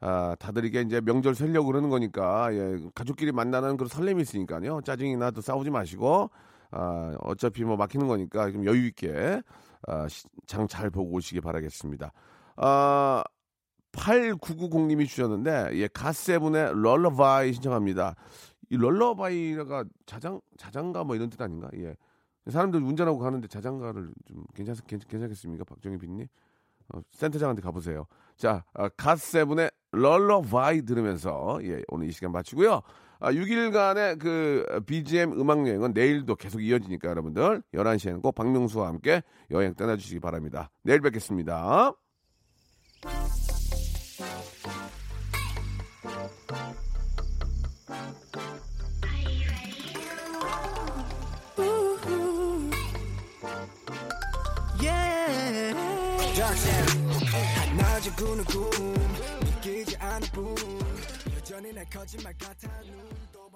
아, 0.00 0.34
다들 0.40 0.64
이게 0.64 0.80
이제 0.80 1.00
명절 1.00 1.36
살려고 1.36 1.68
그러는 1.68 1.88
거니까 1.88 2.52
예, 2.52 2.78
가족끼리 2.96 3.30
만나는 3.30 3.76
그런 3.76 3.88
설렘이 3.88 4.22
있으니까요. 4.22 4.80
짜증이 4.80 5.16
나도 5.16 5.40
싸우지 5.40 5.70
마시고 5.70 6.30
아, 6.72 7.14
어차피 7.20 7.62
뭐 7.62 7.76
막히는 7.76 8.08
거니까 8.08 8.50
좀 8.50 8.66
여유 8.66 8.86
있게 8.88 9.40
아, 9.86 10.08
장 10.48 10.66
잘 10.66 10.90
보고 10.90 11.12
오시기 11.12 11.40
바라겠습니다. 11.42 12.10
아, 12.56 13.22
8990님이 13.92 15.06
주셨는데 15.06 15.70
예, 15.74 15.88
갓세븐의 15.88 16.80
럴러바이 16.80 17.52
신청합니다. 17.52 18.14
이 18.70 18.76
럴러바이가 18.76 19.84
자장 20.06 20.40
자장가 20.56 21.04
뭐 21.04 21.16
이런 21.16 21.28
뜻 21.30 21.40
아닌가? 21.40 21.68
예. 21.76 21.96
사람들 22.48 22.82
운전하고 22.82 23.18
가는데 23.18 23.48
자장가를 23.48 24.10
좀 24.26 24.44
괜찮 24.54 24.74
괜찮겠습니까, 24.86 25.64
박정희 25.64 25.98
빈님? 25.98 26.26
어, 26.92 27.00
센터장한테 27.12 27.62
가보세요. 27.62 28.06
자, 28.36 28.64
아, 28.74 28.88
갓세븐의 28.88 29.70
럴러바이 29.92 30.82
들으면서 30.82 31.58
예, 31.62 31.82
오늘 31.88 32.08
이 32.08 32.12
시간 32.12 32.32
마치고요. 32.32 32.80
아, 33.20 33.32
6일간의 33.32 34.18
그 34.18 34.82
BGM 34.86 35.38
음악 35.38 35.66
여행은 35.66 35.92
내일도 35.92 36.36
계속 36.36 36.62
이어지니까 36.62 37.08
여러분들 37.08 37.62
11시에는 37.74 38.22
꼭 38.22 38.34
박명수와 38.34 38.88
함께 38.88 39.22
여행 39.50 39.74
떠나주시기 39.74 40.20
바랍니다. 40.20 40.70
내일 40.82 41.00
뵙겠습니다. 41.00 41.92
낮에 57.76 58.10
꾸는 58.12 58.44
꿈 58.44 58.94
믿기지 59.44 59.96
않을 59.98 60.28
뿐 60.32 60.54
여전히 61.34 61.72
내 61.72 61.84
거짓말 61.84 62.32
같아. 62.38 62.68
눈도 62.80 63.50